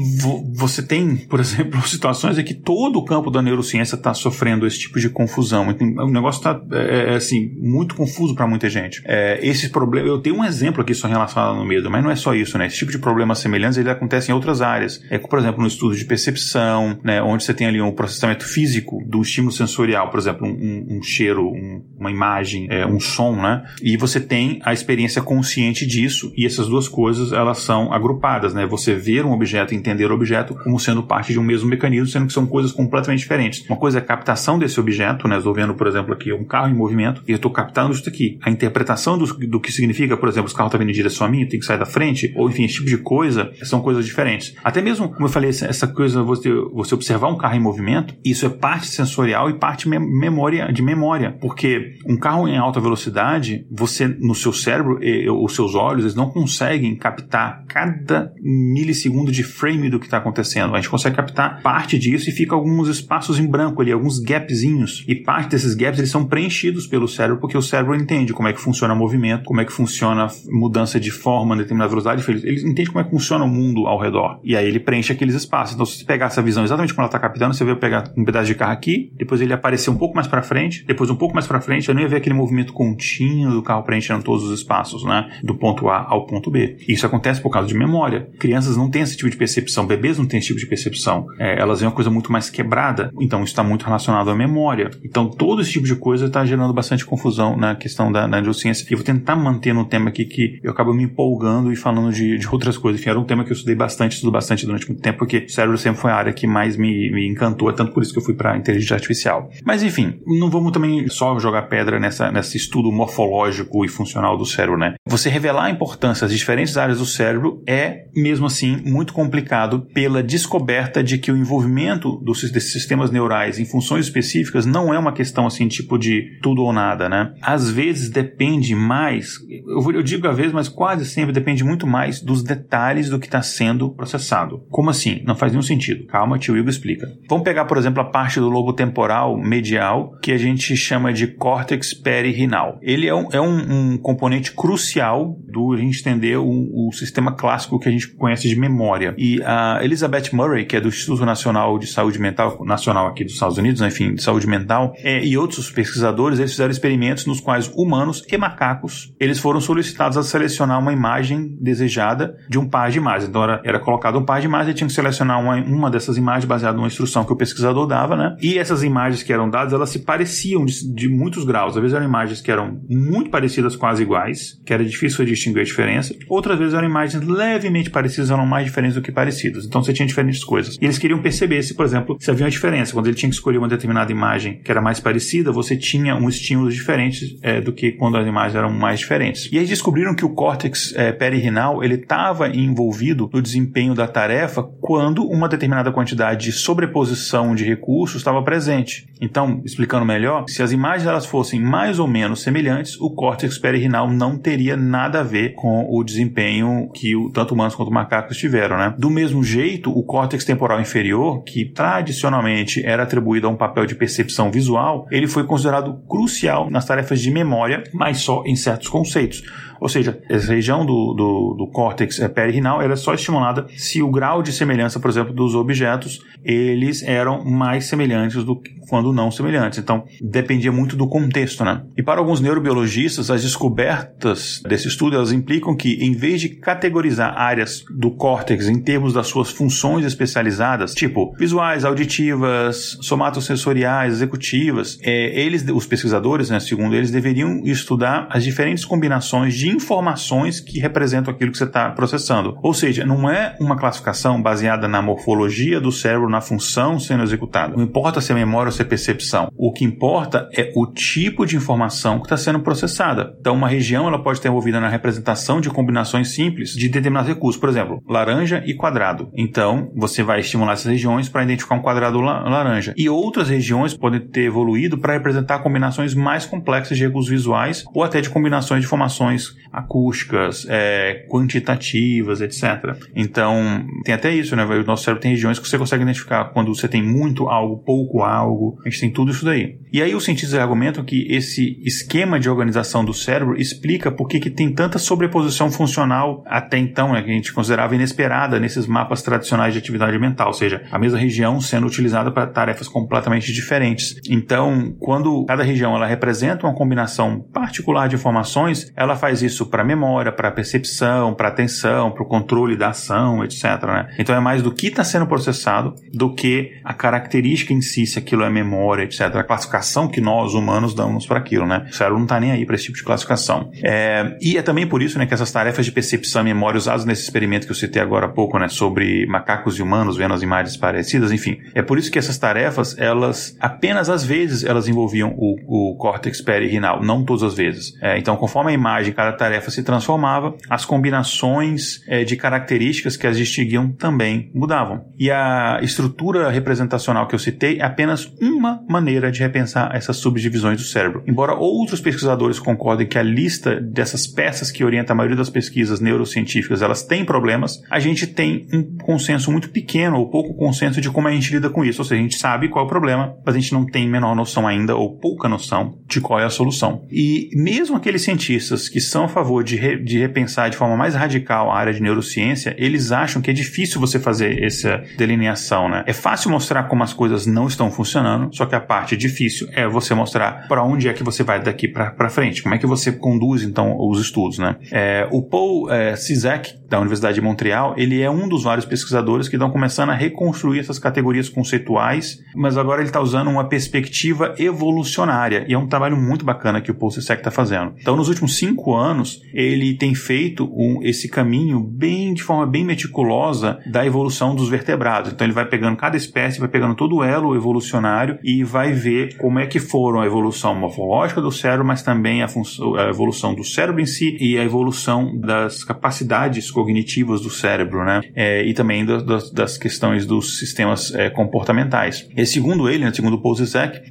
[0.54, 4.80] você tem, por exemplo, situações em que todo o campo da neurociência está sofrendo esse
[4.80, 5.70] tipo de confusão.
[5.70, 9.02] Então, o negócio está, é, é, assim, muito confuso para muita gente.
[9.06, 12.16] É, esse problema, eu tenho um exemplo aqui só relacionado ao medo, mas não é
[12.16, 12.68] só isso, né?
[12.68, 15.02] Esse tipo de problemas semelhantes, ele acontece em outras áreas.
[15.10, 17.22] É, por exemplo, no estudo de percepção, né?
[17.22, 21.48] Onde você tem ali um processamento físico do estímulo sensorial, por exemplo, um, um cheiro,
[21.48, 23.64] um, uma imagem, é, um som, né?
[23.82, 28.66] E você tem a experiência consciente disso e essas duas coisas, elas são agrupadas, né?
[28.66, 32.28] Você ver um objeto entender o objeto como sendo parte de um mesmo mecanismo, sendo
[32.28, 33.66] que são coisas completamente diferentes.
[33.68, 35.38] Uma coisa é a captação desse objeto, né?
[35.38, 38.40] Estou vendo, por exemplo, aqui um carro em movimento e eu estou captando isso aqui.
[38.42, 41.30] A interpretação do, do que significa, por exemplo, os carros estão vindo em direção a
[41.30, 44.56] mim, tem que sair da frente, ou enfim, esse tipo de coisa, são coisas diferentes.
[44.64, 48.46] Até mesmo, como eu falei, essa coisa, você, você observar um carro em movimento, isso
[48.46, 53.66] é parte sensorial e parte me memória, de memória, porque um carro em alta velocidade,
[53.72, 55.00] você, no seu cérebro,
[55.44, 60.74] os seus olhos, eles não conseguem captar cada milissegundo de frame do que está acontecendo.
[60.74, 65.04] A gente consegue captar parte disso e fica alguns espaços em branco ali, alguns gapzinhos.
[65.08, 68.54] E parte desses gaps eles são preenchidos pelo cérebro porque o cérebro entende como é
[68.54, 72.24] que funciona o movimento, como é que funciona a mudança de forma a determinada velocidade.
[72.30, 74.40] Ele entende como é que funciona o mundo ao redor.
[74.44, 75.76] E aí ele preenche aqueles espaços.
[75.76, 78.12] Então, se você pegar essa visão exatamente como ela está captando, você vê eu pegar
[78.18, 81.16] um pedaço de carro aqui, depois ele aparecer um pouco mais para frente, depois um
[81.16, 84.44] pouco mais para frente, eu não ia ver aquele movimento contínuo do carro preenchendo todos
[84.44, 85.30] os espaços, né?
[85.44, 86.78] Do ponto A ao ponto B.
[86.88, 88.30] Isso acontece por causa de memória.
[88.40, 91.26] Crianças não têm esse tipo de percepção, bebês não têm esse tipo de percepção.
[91.40, 93.12] É, elas vêm coisa muito mais quebrada.
[93.20, 94.90] Então isso está muito relacionado à memória.
[95.04, 98.86] Então todo esse tipo de coisa está gerando bastante confusão na questão da, da neurociência.
[98.90, 102.38] E vou tentar manter no tema aqui que eu acabo me empolgando e falando de,
[102.38, 103.00] de outras coisas.
[103.00, 105.50] Enfim, era um tema que eu estudei bastante, estudo bastante durante muito tempo, porque o
[105.50, 108.20] cérebro sempre foi a área que mais me, me encantou, é tanto por isso que
[108.20, 109.50] eu fui para inteligência artificial.
[109.66, 114.46] Mas enfim, não vamos também só jogar pedra nessa, nesse estudo morfológico e funcional do
[114.46, 114.96] cérebro, né?
[115.08, 120.24] Você revelar a importância das diferentes áreas do cérebro é, mesmo assim, muito complicado pela
[120.24, 121.83] descoberta de que o envolvimento
[122.22, 126.64] dos, desses sistemas neurais em funções específicas não é uma questão assim, tipo de tudo
[126.64, 127.34] ou nada, né?
[127.42, 132.44] Às vezes depende mais, eu, digo às vezes, mas quase sempre depende muito mais dos
[132.44, 134.66] detalhes do que está sendo processado.
[134.70, 135.22] Como assim?
[135.26, 136.06] Não faz nenhum sentido.
[136.08, 137.08] Calma, tio Igor explica.
[137.30, 141.28] Vamos pegar, por exemplo, a parte do lobo temporal medial que a gente chama de
[141.28, 142.78] córtex peririnal.
[142.82, 147.36] Ele é um, é um, um componente crucial do a gente entender o, o, sistema
[147.36, 149.14] clássico que a gente conhece de memória.
[149.18, 153.34] E a Elizabeth Murray, que é do Instituto Nacional de Saúde Mental, nacional aqui dos
[153.34, 157.40] Estados Unidos, né, enfim, de saúde mental, é, e outros pesquisadores, eles fizeram experimentos nos
[157.40, 162.90] quais humanos e macacos, eles foram solicitados a selecionar uma imagem desejada de um par
[162.90, 163.30] de imagens.
[163.30, 166.18] Então era, era colocado um par de imagens e tinha que selecionar uma, uma dessas
[166.18, 168.36] imagens baseada numa instrução que o pesquisador dava, né?
[168.42, 171.76] E essas imagens que eram dadas, elas se pareciam de, de muitos graus.
[171.76, 175.66] Às vezes eram imagens que eram muito parecidas, quase iguais, que era difícil distinguir a
[175.66, 176.14] diferença.
[176.28, 179.66] Outras vezes eram imagens levemente parecidas, eram mais diferentes do que parecidas.
[179.66, 180.78] Então você tinha diferentes coisas.
[180.82, 182.94] E eles queriam perceber se, por exemplo, se havia uma diferença.
[182.94, 186.30] Quando ele tinha que escolher uma determinada imagem que era mais parecida, você tinha um
[186.30, 189.50] estímulo diferente é, do que quando as imagens eram mais diferentes.
[189.52, 194.64] E eles descobriram que o córtex é, peririnal ele estava envolvido no desempenho da tarefa
[194.82, 199.08] quando uma determinada quantidade de sobreposição de recursos estava presente.
[199.22, 204.10] Então, explicando melhor, se as imagens elas fossem mais ou menos semelhantes, o córtex peririnal
[204.10, 208.78] não teria nada a ver com o desempenho que o, tanto humanos quanto macacos tiveram,
[208.78, 208.94] né?
[208.98, 213.96] Do mesmo jeito, o córtex temporal inferior, que tradicionalmente era atribuído a um papel de
[213.96, 219.44] percepção visual, ele foi considerado crucial nas tarefas de memória, mas só em certos conceitos.
[219.80, 224.10] Ou seja, essa região do, do, do córtex é, peririnal era só estimulada se o
[224.10, 229.80] grau de semelhança, por exemplo, dos objetos, eles eram mais semelhantes do quando não semelhantes.
[229.80, 231.84] Então, dependia muito do contexto, né?
[231.98, 237.34] E para alguns neurobiologistas, as descobertas desse estudo, elas implicam que, em vez de categorizar
[237.38, 245.40] áreas do córtex em termos das suas funções especializadas, tipo visuais, auditivas, somatosensoriais, executivas, é,
[245.40, 251.34] eles, os pesquisadores, né, segundo eles, deveriam estudar as diferentes combinações de informações que representam
[251.34, 252.58] aquilo que você está processando.
[252.62, 257.76] Ou seja, não é uma classificação baseada na morfologia do cérebro, na função sendo executada.
[257.76, 259.50] Não importa se é memória é percepção.
[259.56, 263.36] O que importa é o tipo de informação que está sendo processada.
[263.40, 267.60] Então, uma região ela pode estar envolvida na representação de combinações simples de determinados recursos.
[267.60, 269.30] Por exemplo, laranja e quadrado.
[269.36, 272.94] Então, você vai estimular essas regiões para identificar um quadrado laranja.
[272.98, 278.04] E outras regiões podem ter evoluído para representar combinações mais complexas de recursos visuais ou
[278.04, 282.96] até de combinações de informações acústicas, é, quantitativas, etc.
[283.16, 284.64] Então, tem até isso, né?
[284.64, 288.22] O nosso cérebro tem regiões que você consegue identificar quando você tem muito algo, pouco
[288.22, 288.63] algo.
[288.86, 289.78] A gente tem tudo isso daí.
[289.92, 294.50] E aí os cientistas argumentam que esse esquema de organização do cérebro explica por que
[294.50, 299.74] tem tanta sobreposição funcional até então, né, que a gente considerava inesperada nesses mapas tradicionais
[299.74, 304.16] de atividade mental, ou seja, a mesma região sendo utilizada para tarefas completamente diferentes.
[304.30, 309.84] Então, quando cada região ela representa uma combinação particular de informações, ela faz isso para
[309.84, 313.64] memória, para percepção, para atenção, para o controle da ação, etc.
[313.84, 314.16] Né?
[314.20, 318.20] Então é mais do que está sendo processado do que a característica em si, se
[318.20, 319.22] aquilo é memória, etc.
[319.36, 321.88] A classificação que nós humanos damos para aquilo, né?
[321.90, 323.72] O cérebro não está nem aí para esse tipo de classificação.
[323.84, 327.06] É, e é também por isso, né, que essas tarefas de percepção e memória usadas
[327.06, 330.42] nesse experimento que eu citei agora há pouco, né, sobre macacos e humanos vendo as
[330.42, 335.34] imagens parecidas, enfim, é por isso que essas tarefas, elas apenas às vezes elas envolviam
[335.38, 337.94] o, o córtex peririnal, não todas as vezes.
[338.02, 343.28] É, então, conforme a imagem, cada tarefa se transformava, as combinações é, de características que
[343.28, 345.06] as distinguiam também mudavam.
[345.18, 350.78] E a estrutura representacional que eu citei é apenas uma maneira de repensar essas subdivisões
[350.78, 351.24] do cérebro.
[351.28, 356.00] Embora outros pesquisadores concordem que a lista dessas peças que orienta a maioria das pesquisas
[356.00, 361.10] neurocientíficas elas têm problemas, a gente tem um consenso muito pequeno ou pouco consenso de
[361.10, 362.02] como a gente lida com isso.
[362.02, 364.36] Ou seja, a gente sabe qual é o problema, mas a gente não tem menor
[364.36, 367.06] noção ainda ou pouca noção de qual é a solução.
[367.12, 371.16] E mesmo aqueles cientistas que são a favor de, re, de repensar de forma mais
[371.16, 376.04] radical a área de neurociência, eles acham que é difícil você fazer essa delineação, né?
[376.08, 379.88] É fácil mostrar como as coisas não estão funcionando, só que a parte difícil é
[379.88, 383.12] você mostrar para onde é que você vai daqui para frente, como é que você
[383.12, 384.76] conduz então os estudos, né?
[384.92, 389.50] É, o Paul é, Cizek, da Universidade de Montreal, ele é um dos vários pesquisadores
[389.50, 394.54] que estão começando a reconstruir essas categorias conceituais, mas agora ele está usando uma perspectiva
[394.60, 397.94] evolucionária, e é um trabalho muito bacana que o PostSec está fazendo.
[398.00, 402.86] Então, nos últimos cinco anos, ele tem feito um, esse caminho bem de forma bem
[402.86, 405.32] meticulosa da evolução dos vertebrados.
[405.32, 409.38] Então, ele vai pegando cada espécie, vai pegando todo o elo evolucionário e vai ver
[409.38, 413.64] como é que foram a evolução morfológica do cérebro, mas também a, a evolução do
[413.64, 418.22] cérebro em si e a evolução das capacidades cognitivas do cérebro, né?
[418.36, 422.28] É, e também das, das, questões dos sistemas é, comportamentais.
[422.36, 423.54] E segundo ele, né, segundo Paul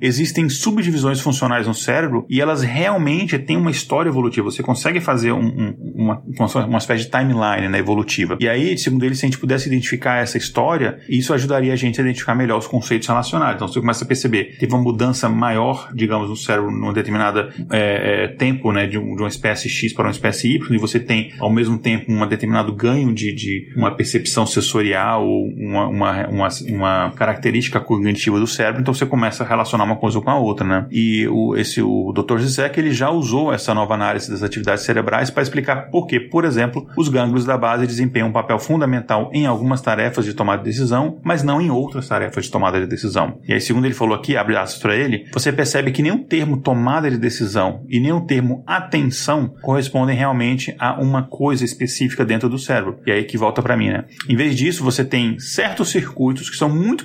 [0.01, 4.51] existem subdivisões funcionais no cérebro e elas realmente têm uma história evolutiva.
[4.51, 6.23] Você consegue fazer um, um, uma,
[6.67, 8.37] uma espécie de timeline né, evolutiva.
[8.41, 12.01] E aí, segundo ele, se a gente pudesse identificar essa história, isso ajudaria a gente
[12.01, 13.57] a identificar melhor os conceitos relacionados.
[13.57, 18.25] Então, você começa a perceber, teve uma mudança maior, digamos, no cérebro num determinado é,
[18.25, 20.99] é, tempo, né, de, um, de, uma espécie X para uma espécie Y, e você
[20.99, 26.27] tem, ao mesmo tempo, um determinado ganho de, de uma percepção sensorial ou uma, uma,
[26.29, 30.39] uma, uma, característica cognitiva do cérebro, então você começa a relacionar uma coisa com a
[30.39, 30.87] outra, né?
[30.91, 32.39] E o, esse, o Dr.
[32.39, 36.45] Zizek, ele já usou essa nova análise das atividades cerebrais para explicar por que, por
[36.45, 40.69] exemplo, os gânglios da base desempenham um papel fundamental em algumas tarefas de tomada de
[40.69, 43.39] decisão, mas não em outras tarefas de tomada de decisão.
[43.47, 46.59] E aí, segundo ele falou aqui, abre aspas para ele, você percebe que o termo
[46.59, 52.49] tomada de decisão e nem o termo atenção correspondem realmente a uma coisa específica dentro
[52.49, 52.99] do cérebro.
[53.07, 54.05] E aí que volta para mim, né?
[54.29, 57.05] Em vez disso, você tem certos circuitos que são muito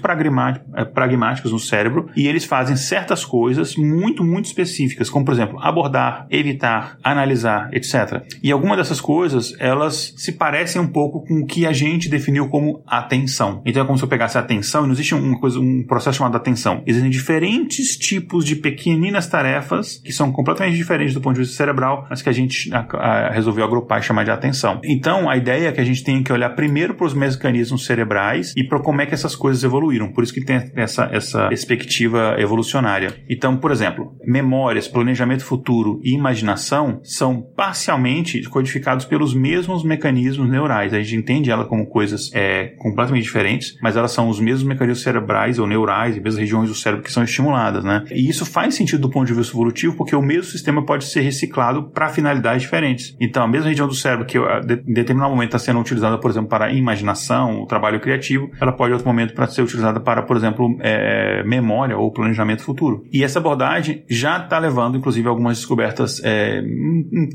[0.76, 5.60] eh, pragmáticos no cérebro e eles fazem certas coisas muito, muito específicas, como por exemplo,
[5.62, 8.24] abordar, evitar, analisar, etc.
[8.42, 12.50] E algumas dessas coisas, elas se parecem um pouco com o que a gente definiu
[12.50, 13.62] como atenção.
[13.66, 16.36] Então é como se eu pegasse atenção e não existe uma coisa, um processo chamado
[16.36, 16.66] atenção.
[16.86, 22.05] Existem diferentes tipos de pequeninas tarefas que são completamente diferentes do ponto de vista cerebral,
[22.09, 24.80] mas que a gente a, a, resolveu agrupar e chamar de atenção.
[24.84, 28.53] Então a ideia é que a gente tem que olhar primeiro para os mecanismos cerebrais
[28.55, 30.11] e para como é que essas coisas evoluíram.
[30.11, 33.13] Por isso que tem essa, essa perspectiva evolucionária.
[33.30, 40.93] Então, por exemplo, memórias, planejamento futuro e imaginação são parcialmente codificados pelos mesmos mecanismos neurais.
[40.93, 45.03] A gente entende ela como coisas é, completamente diferentes, mas elas são os mesmos mecanismos
[45.03, 48.03] cerebrais ou neurais e mesmas regiões do cérebro que são estimuladas, né?
[48.12, 51.22] E isso faz sentido do ponto de vista evolutivo porque o mesmo sistema pode ser
[51.22, 53.16] reciclado para finalidades diferentes.
[53.20, 56.49] Então, a mesma região do cérebro que em determinado momento está sendo utilizada, por exemplo,
[56.49, 60.38] para imaginação, o trabalho criativo, ela pode em outro momento para ser utilizada para, por
[60.38, 63.05] exemplo, é, memória ou planejamento futuro.
[63.12, 66.62] E essa abordagem já está levando, inclusive, algumas descobertas é,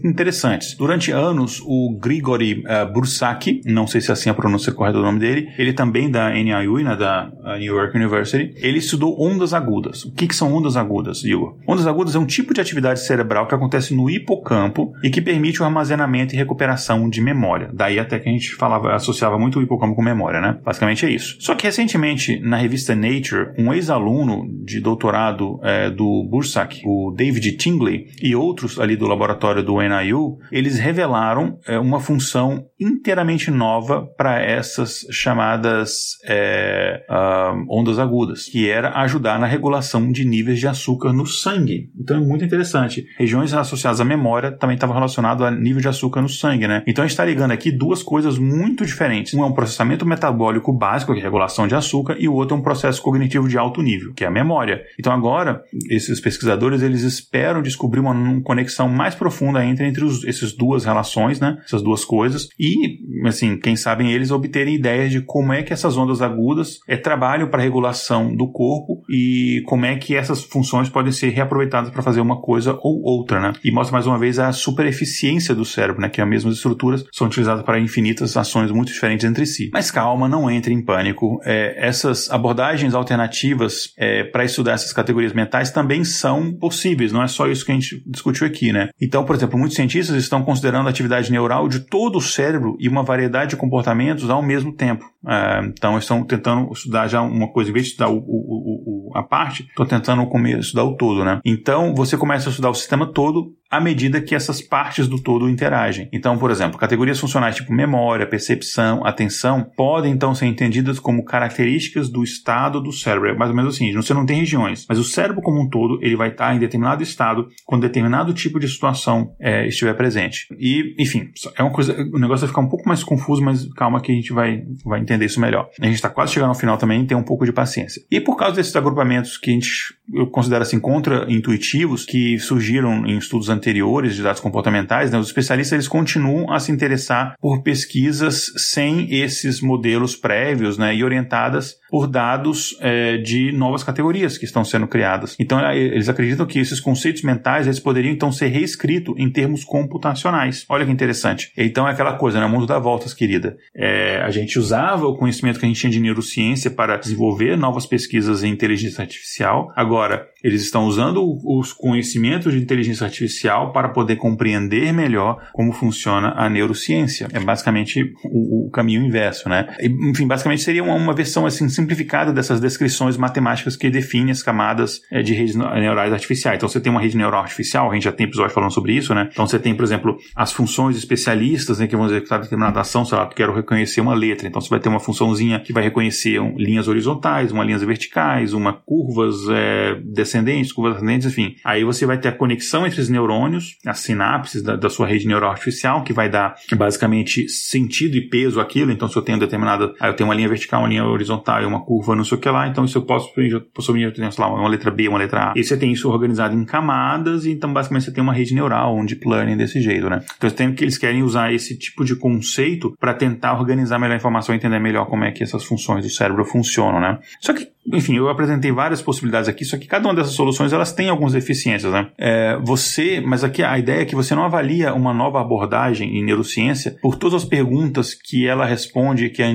[0.04, 0.76] interessantes.
[0.76, 5.04] Durante anos, o Grigory uh, Bursaki, não sei se é assim a pronúncia correta do
[5.04, 10.04] nome dele, ele também da NIU, né, da New York University, ele estudou ondas agudas.
[10.04, 11.56] O que, que são ondas agudas, Igor?
[11.66, 15.62] Ondas agudas é um tipo de atividade cerebral que acontece no hipocampo e que permite
[15.62, 17.70] o armazenamento e recuperação de memória.
[17.72, 20.58] Daí até que a gente falava, associava muito o hipocampo com memória, né?
[20.64, 21.36] Basicamente é isso.
[21.40, 27.56] Só que recentemente, na revista Nature, um ex-aluno de doutorado é, do Bursack, o David
[27.56, 34.06] Tingley, e outros ali do laboratório do NIU, eles revelaram é, uma função inteiramente nova
[34.16, 40.66] para essas chamadas é, uh, ondas agudas, que era ajudar na regulação de níveis de
[40.66, 41.90] açúcar no sangue.
[41.98, 43.07] Então é muito interessante.
[43.18, 46.82] Regiões associadas à memória também estavam relacionadas a nível de açúcar no sangue, né?
[46.86, 49.34] Então a gente está ligando aqui duas coisas muito diferentes.
[49.34, 52.59] Um é um processamento metabólico básico, que é regulação de açúcar, e o outro é
[52.61, 54.82] um processo cognitivo de alto nível, que é a memória.
[54.98, 60.53] Então agora, esses pesquisadores, eles esperam descobrir uma conexão mais profunda entre, entre os, essas
[60.53, 61.59] duas relações, né?
[61.64, 62.48] Essas duas coisas.
[62.59, 66.96] E, assim, quem sabe eles obterem ideias de como é que essas ondas agudas é,
[66.96, 71.90] trabalham para a regulação do corpo e como é que essas funções podem ser reaproveitadas
[71.90, 73.53] para fazer uma coisa ou outra, né?
[73.64, 76.09] E mostra mais uma vez a super eficiência do cérebro, né?
[76.09, 79.70] Que as mesmas estruturas são utilizadas para infinitas ações muito diferentes entre si.
[79.72, 81.38] Mas calma, não entre em pânico.
[81.45, 87.28] É, essas abordagens alternativas é, para estudar essas categorias mentais também são possíveis, não é
[87.28, 88.88] só isso que a gente discutiu aqui, né?
[89.01, 92.88] Então, por exemplo, muitos cientistas estão considerando a atividade neural de todo o cérebro e
[92.88, 95.05] uma variedade de comportamentos ao mesmo tempo.
[95.26, 98.81] É, então, estão tentando estudar já uma coisa, em vez de estudar o, o, o,
[98.86, 100.22] o, a parte, estão tentando
[100.58, 101.40] estudar o todo, né?
[101.44, 105.48] Então, você começa a estudar o sistema todo à medida que essas partes do todo
[105.48, 106.06] interagem.
[106.12, 112.10] Então, por exemplo, categorias funcionais tipo memória, percepção, atenção, podem então ser entendidas como características
[112.10, 113.30] do estado do cérebro.
[113.30, 115.98] É mais ou menos assim, você não tem regiões, mas o cérebro como um todo,
[116.02, 120.46] ele vai estar em determinado estado quando determinado tipo de situação é, estiver presente.
[120.58, 124.02] E, enfim, é uma coisa, o negócio vai ficar um pouco mais confuso, mas calma
[124.02, 125.70] que a gente vai, vai entender isso melhor.
[125.80, 128.02] A gente está quase chegando ao final também, tem um pouco de paciência.
[128.10, 129.01] E por causa desses agrupamentos
[129.38, 135.11] que a gente, eu considero assim, contra-intuitivos, que surgiram em estudos anteriores, de dados comportamentais,
[135.11, 140.94] né, os especialistas eles continuam a se interessar por pesquisas sem esses modelos prévios né,
[140.94, 145.36] e orientadas por dados é, de novas categorias que estão sendo criadas.
[145.38, 149.62] Então, é, eles acreditam que esses conceitos mentais eles poderiam então ser reescritos em termos
[149.62, 150.64] computacionais.
[150.68, 151.53] Olha que interessante.
[151.57, 152.46] Então, é aquela coisa, né?
[152.46, 153.57] Mundo dá voltas, querida.
[153.74, 157.86] É, a gente usava o conhecimento que a gente tinha de neurociência para desenvolver novas
[157.86, 159.72] pesquisas em inteligência artificial.
[159.76, 166.32] Agora, eles estão usando os conhecimentos de inteligência artificial para poder compreender melhor como funciona
[166.36, 167.28] a neurociência.
[167.32, 169.74] É basicamente o, o caminho inverso, né?
[169.80, 175.01] Enfim, basicamente seria uma, uma versão assim simplificada dessas descrições matemáticas que definem as camadas
[175.11, 176.57] é, de redes neurais artificiais.
[176.57, 179.14] Então você tem uma rede neural artificial, a gente já tem episódio falando sobre isso,
[179.14, 179.28] né?
[179.32, 183.18] Então você tem, por exemplo, as funções especialistas né, que vão executar determinada ação, sei
[183.18, 186.40] lá, tu quero reconhecer uma letra, então você vai ter uma funçãozinha que vai reconhecer
[186.40, 189.95] um, linhas horizontais, uma linhas verticais, uma curvas é,
[190.32, 191.56] descendentes, curvas ascendentes, enfim.
[191.64, 195.26] Aí você vai ter a conexão entre os neurônios, as sinapses da, da sua rede
[195.26, 198.90] neural artificial, que vai dar basicamente sentido e peso àquilo.
[198.90, 201.66] Então se eu tenho determinada, aí eu tenho uma linha vertical, uma linha horizontal e
[201.66, 203.30] uma curva, não sei o que lá, então isso eu posso,
[203.74, 205.52] possuir, eu tenho, sei lá, uma letra B, uma letra A.
[205.56, 208.96] E você tem isso organizado em camadas, e então basicamente você tem uma rede neural,
[208.96, 210.22] um deep learning desse jeito, né?
[210.36, 214.16] Então tem que eles querem usar esse tipo de conceito para tentar organizar melhor a
[214.16, 217.18] informação e entender melhor como é que essas funções do cérebro funcionam, né?
[217.40, 220.92] Só que enfim, eu apresentei várias possibilidades aqui, só que cada uma dessas soluções elas
[220.92, 222.08] tem algumas deficiências, né?
[222.18, 226.24] É, você, mas aqui a ideia é que você não avalia uma nova abordagem em
[226.24, 229.48] neurociência por todas as perguntas que ela responde que a,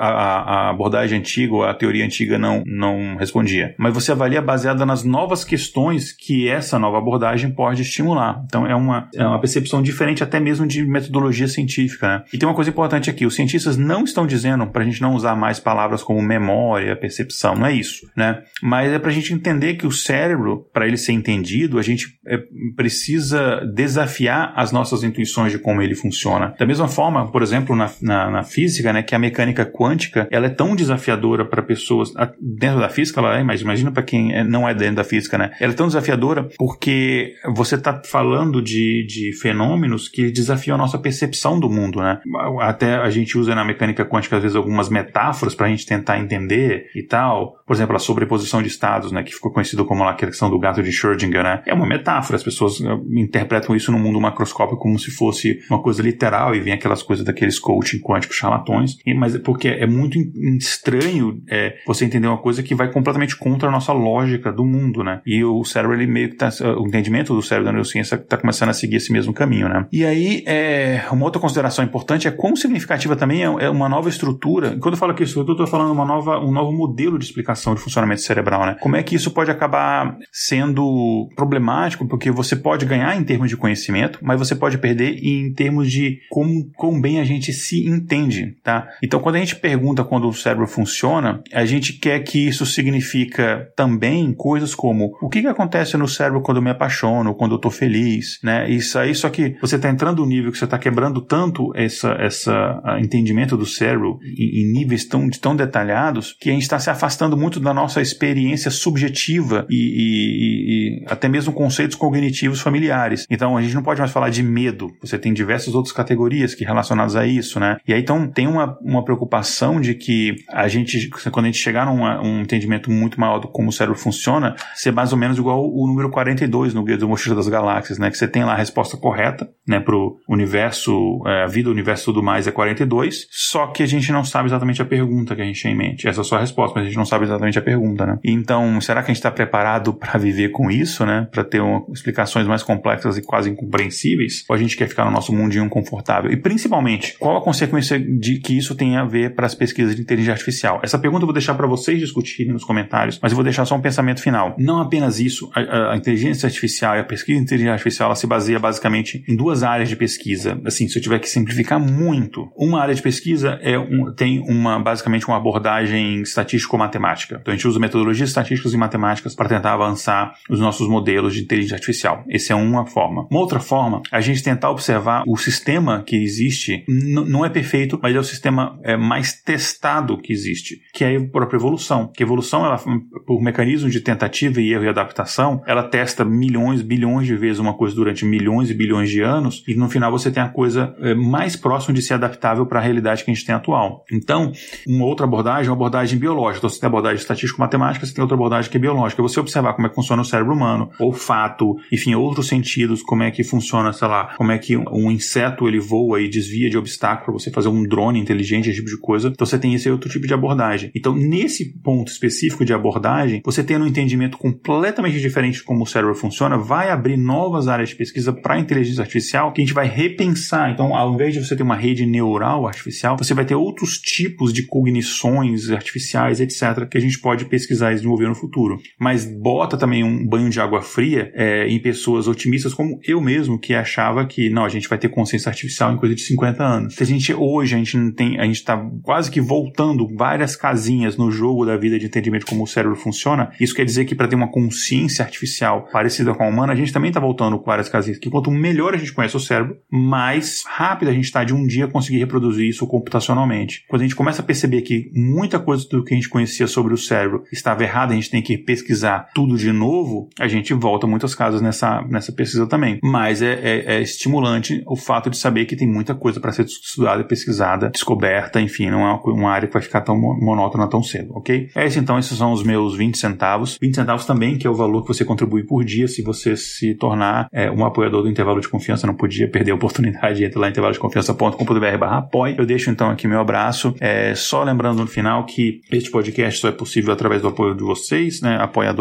[0.00, 3.74] a, a abordagem antiga ou a teoria antiga não, não respondia.
[3.78, 8.42] Mas você avalia baseada nas novas questões que essa nova abordagem pode estimular.
[8.46, 12.24] Então é uma, é uma percepção diferente até mesmo de metodologia científica, né?
[12.32, 15.14] E tem uma coisa importante aqui, os cientistas não estão dizendo para a gente não
[15.14, 18.42] usar mais palavras como memória, percepção, não é isso, né?
[18.62, 22.06] Mas é para a gente entender que o cérebro, para ele ser entendido, a gente
[22.26, 22.38] é,
[22.76, 26.54] precisa desafiar as nossas intuições de como ele funciona.
[26.58, 30.46] Da mesma forma, por exemplo, na, na, na física, né, que a mecânica quântica, ela
[30.46, 34.44] é tão desafiadora para pessoas dentro da física, ela é, mas imagina para quem é,
[34.44, 35.50] não é dentro da física, né?
[35.60, 40.98] Ela é tão desafiadora porque você está falando de, de fenômenos que desafiam a nossa
[40.98, 42.20] percepção do mundo, né?
[42.60, 46.18] Até a gente usa na mecânica quântica às vezes algumas metáforas para a gente tentar
[46.18, 50.14] entender e tal por exemplo, a sobreposição de estados, né, que ficou conhecido como a
[50.14, 52.36] questão do gato de Schrödinger, né, é uma metáfora.
[52.36, 56.60] As pessoas uh, interpretam isso no mundo macroscópico como se fosse uma coisa literal e
[56.60, 58.96] vem aquelas coisas daqueles coaching quânticos charlatões.
[59.04, 60.18] E, mas é porque é muito
[60.58, 65.02] estranho é, você entender uma coisa que vai completamente contra a nossa lógica do mundo,
[65.02, 65.20] né?
[65.26, 68.68] E o cérebro, ele meio que tá, o entendimento do cérebro da neurociência está começando
[68.68, 69.86] a seguir esse mesmo caminho, né?
[69.92, 74.08] E aí, é, uma outra consideração importante é quão significativa também é, é uma nova
[74.08, 74.76] estrutura.
[74.78, 77.46] Quando eu falo aqui estrutura, eu estou falando uma nova, um novo modelo de explicação
[77.46, 78.76] explicação de funcionamento cerebral, né?
[78.80, 79.85] Como é que isso pode acabar
[80.32, 85.52] sendo problemático, porque você pode ganhar em termos de conhecimento, mas você pode perder em
[85.52, 88.88] termos de como, como bem a gente se entende, tá?
[89.02, 93.68] Então, quando a gente pergunta quando o cérebro funciona, a gente quer que isso significa
[93.76, 97.58] também coisas como o que, que acontece no cérebro quando eu me apaixono, quando eu
[97.58, 98.68] tô feliz, né?
[98.70, 102.12] Isso aí, só que você tá entrando no nível que você tá quebrando tanto essa,
[102.20, 106.90] essa entendimento do cérebro em, em níveis tão, tão detalhados que a gente está se
[106.90, 113.26] afastando muito da nossa experiência subjetiva e, e, e, até mesmo conceitos cognitivos familiares.
[113.30, 114.90] Então a gente não pode mais falar de medo.
[115.00, 117.76] Você tem diversas outras categorias que relacionadas a isso, né?
[117.86, 121.86] E aí então tem uma, uma preocupação de que a gente, quando a gente chegar
[121.86, 125.64] num um entendimento muito maior do como o cérebro funciona, ser mais ou menos igual
[125.64, 128.10] o número 42 no Guia do Mochila das Galáxias, né?
[128.10, 129.80] Que você tem lá a resposta correta, né?
[129.80, 134.10] Pro universo, é, a vida, o universo tudo mais é 42, só que a gente
[134.12, 136.08] não sabe exatamente a pergunta que a gente tem em mente.
[136.08, 138.18] Essa é só a resposta, mas a gente não sabe exatamente a pergunta, né?
[138.24, 139.55] Então, será que a gente está preparado
[139.92, 141.28] para viver com isso, né?
[141.30, 144.44] Para ter uma, explicações mais complexas e quase incompreensíveis?
[144.48, 146.30] Ou a gente quer ficar no nosso mundinho confortável?
[146.30, 150.02] E principalmente, qual a consequência de que isso tem a ver para as pesquisas de
[150.02, 150.80] inteligência artificial?
[150.82, 153.74] Essa pergunta eu vou deixar para vocês discutirem nos comentários, mas eu vou deixar só
[153.74, 154.54] um pensamento final.
[154.58, 158.26] Não apenas isso, a, a inteligência artificial e a pesquisa de inteligência artificial ela se
[158.26, 160.60] baseia basicamente em duas áreas de pesquisa.
[160.64, 164.78] Assim, se eu tiver que simplificar muito, uma área de pesquisa é um, tem uma
[164.78, 167.38] basicamente uma abordagem estatístico-matemática matemática.
[167.40, 171.42] Então a gente usa metodologias estatísticas e matemáticas para tentar avançar os nossos modelos de
[171.42, 172.24] inteligência artificial.
[172.28, 173.26] Essa é uma forma.
[173.30, 176.84] Uma outra forma a gente tentar observar o sistema que existe.
[176.88, 181.28] não é perfeito, mas é o sistema é, mais testado que existe, que é a
[181.28, 182.10] própria evolução.
[182.14, 182.78] Que a evolução, ela,
[183.26, 187.74] por mecanismo de tentativa e erro e adaptação, ela testa milhões, bilhões de vezes uma
[187.74, 191.14] coisa durante milhões e bilhões de anos e no final você tem a coisa é,
[191.14, 194.04] mais próxima de ser adaptável para a realidade que a gente tem atual.
[194.12, 194.52] Então,
[194.86, 196.58] uma outra abordagem é uma abordagem biológica.
[196.58, 199.22] Então, você tem abordagem estatístico-matemática, você tem outra abordagem que é biológica.
[199.22, 203.22] Você você observar como é que funciona o cérebro humano, olfato, enfim, outros sentidos, como
[203.22, 206.78] é que funciona, sei lá, como é que um inseto ele voa e desvia de
[206.78, 209.28] obstáculo você fazer um drone inteligente, esse tipo de coisa.
[209.28, 210.90] Então você tem esse outro tipo de abordagem.
[210.94, 215.86] Então, nesse ponto específico de abordagem, você tendo um entendimento completamente diferente de como o
[215.86, 219.86] cérebro funciona, vai abrir novas áreas de pesquisa para inteligência artificial que a gente vai
[219.86, 220.70] repensar.
[220.70, 224.52] Então, ao invés de você ter uma rede neural artificial, você vai ter outros tipos
[224.52, 228.78] de cognições artificiais, etc., que a gente pode pesquisar e desenvolver no futuro.
[228.98, 233.58] Mas bota também um banho de água fria é, em pessoas otimistas como eu mesmo,
[233.58, 236.94] que achava que não, a gente vai ter consciência artificial em coisa de 50 anos.
[236.94, 240.56] Se a gente hoje a gente não tem, a gente está quase que voltando várias
[240.56, 243.50] casinhas no jogo da vida de entendimento como o cérebro funciona.
[243.60, 246.92] Isso quer dizer que para ter uma consciência artificial parecida com a humana, a gente
[246.92, 248.18] também está voltando com várias casinhas.
[248.18, 251.66] Que quanto melhor a gente conhece o cérebro, mais rápido a gente está de um
[251.66, 253.84] dia conseguir reproduzir isso computacionalmente.
[253.88, 256.94] Quando a gente começa a perceber que muita coisa do que a gente conhecia sobre
[256.94, 261.06] o cérebro estava errada, a gente tem que pesquisar tudo de novo, a gente volta
[261.06, 262.98] muitas casas nessa, nessa pesquisa também.
[263.02, 266.64] Mas é, é, é estimulante o fato de saber que tem muita coisa para ser
[266.64, 271.32] estudada, pesquisada, descoberta, enfim, não é uma, área que vai ficar tão monótona tão cedo,
[271.34, 271.68] ok?
[271.74, 273.78] É esse então, esses são os meus 20 centavos.
[273.80, 276.94] 20 centavos também, que é o valor que você contribui por dia se você se
[276.94, 280.68] tornar é, um apoiador do intervalo de confiança, não podia perder a oportunidade, entra lá
[280.68, 282.56] em intervalodeconfiança.com.br barra apoio.
[282.58, 286.68] Eu deixo então aqui meu abraço, é, só lembrando no final que este podcast só
[286.68, 288.56] é possível através do apoio de vocês, né,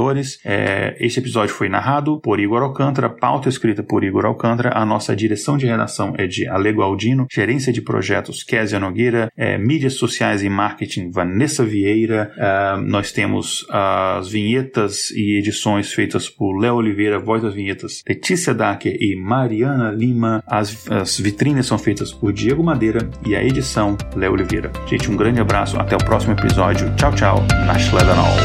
[0.06, 0.40] apoiadores.
[0.46, 5.16] É, este episódio foi narrado por Igor Alcântara, pauta escrita por Igor Alcântara, a nossa
[5.16, 10.44] direção de redação é de Alego Aldino, gerência de projetos Kézia Nogueira, é, mídias sociais
[10.44, 17.20] e marketing Vanessa Vieira, é, nós temos as vinhetas e edições feitas por Léo Oliveira,
[17.20, 22.64] voz das vinhetas Letícia Dacker e Mariana Lima, as, as vitrines são feitas por Diego
[22.64, 24.72] Madeira e a edição Léo Oliveira.
[24.88, 26.94] Gente, um grande abraço, até o próximo episódio.
[26.96, 27.46] Tchau, tchau.
[27.66, 28.36] Nashledanol.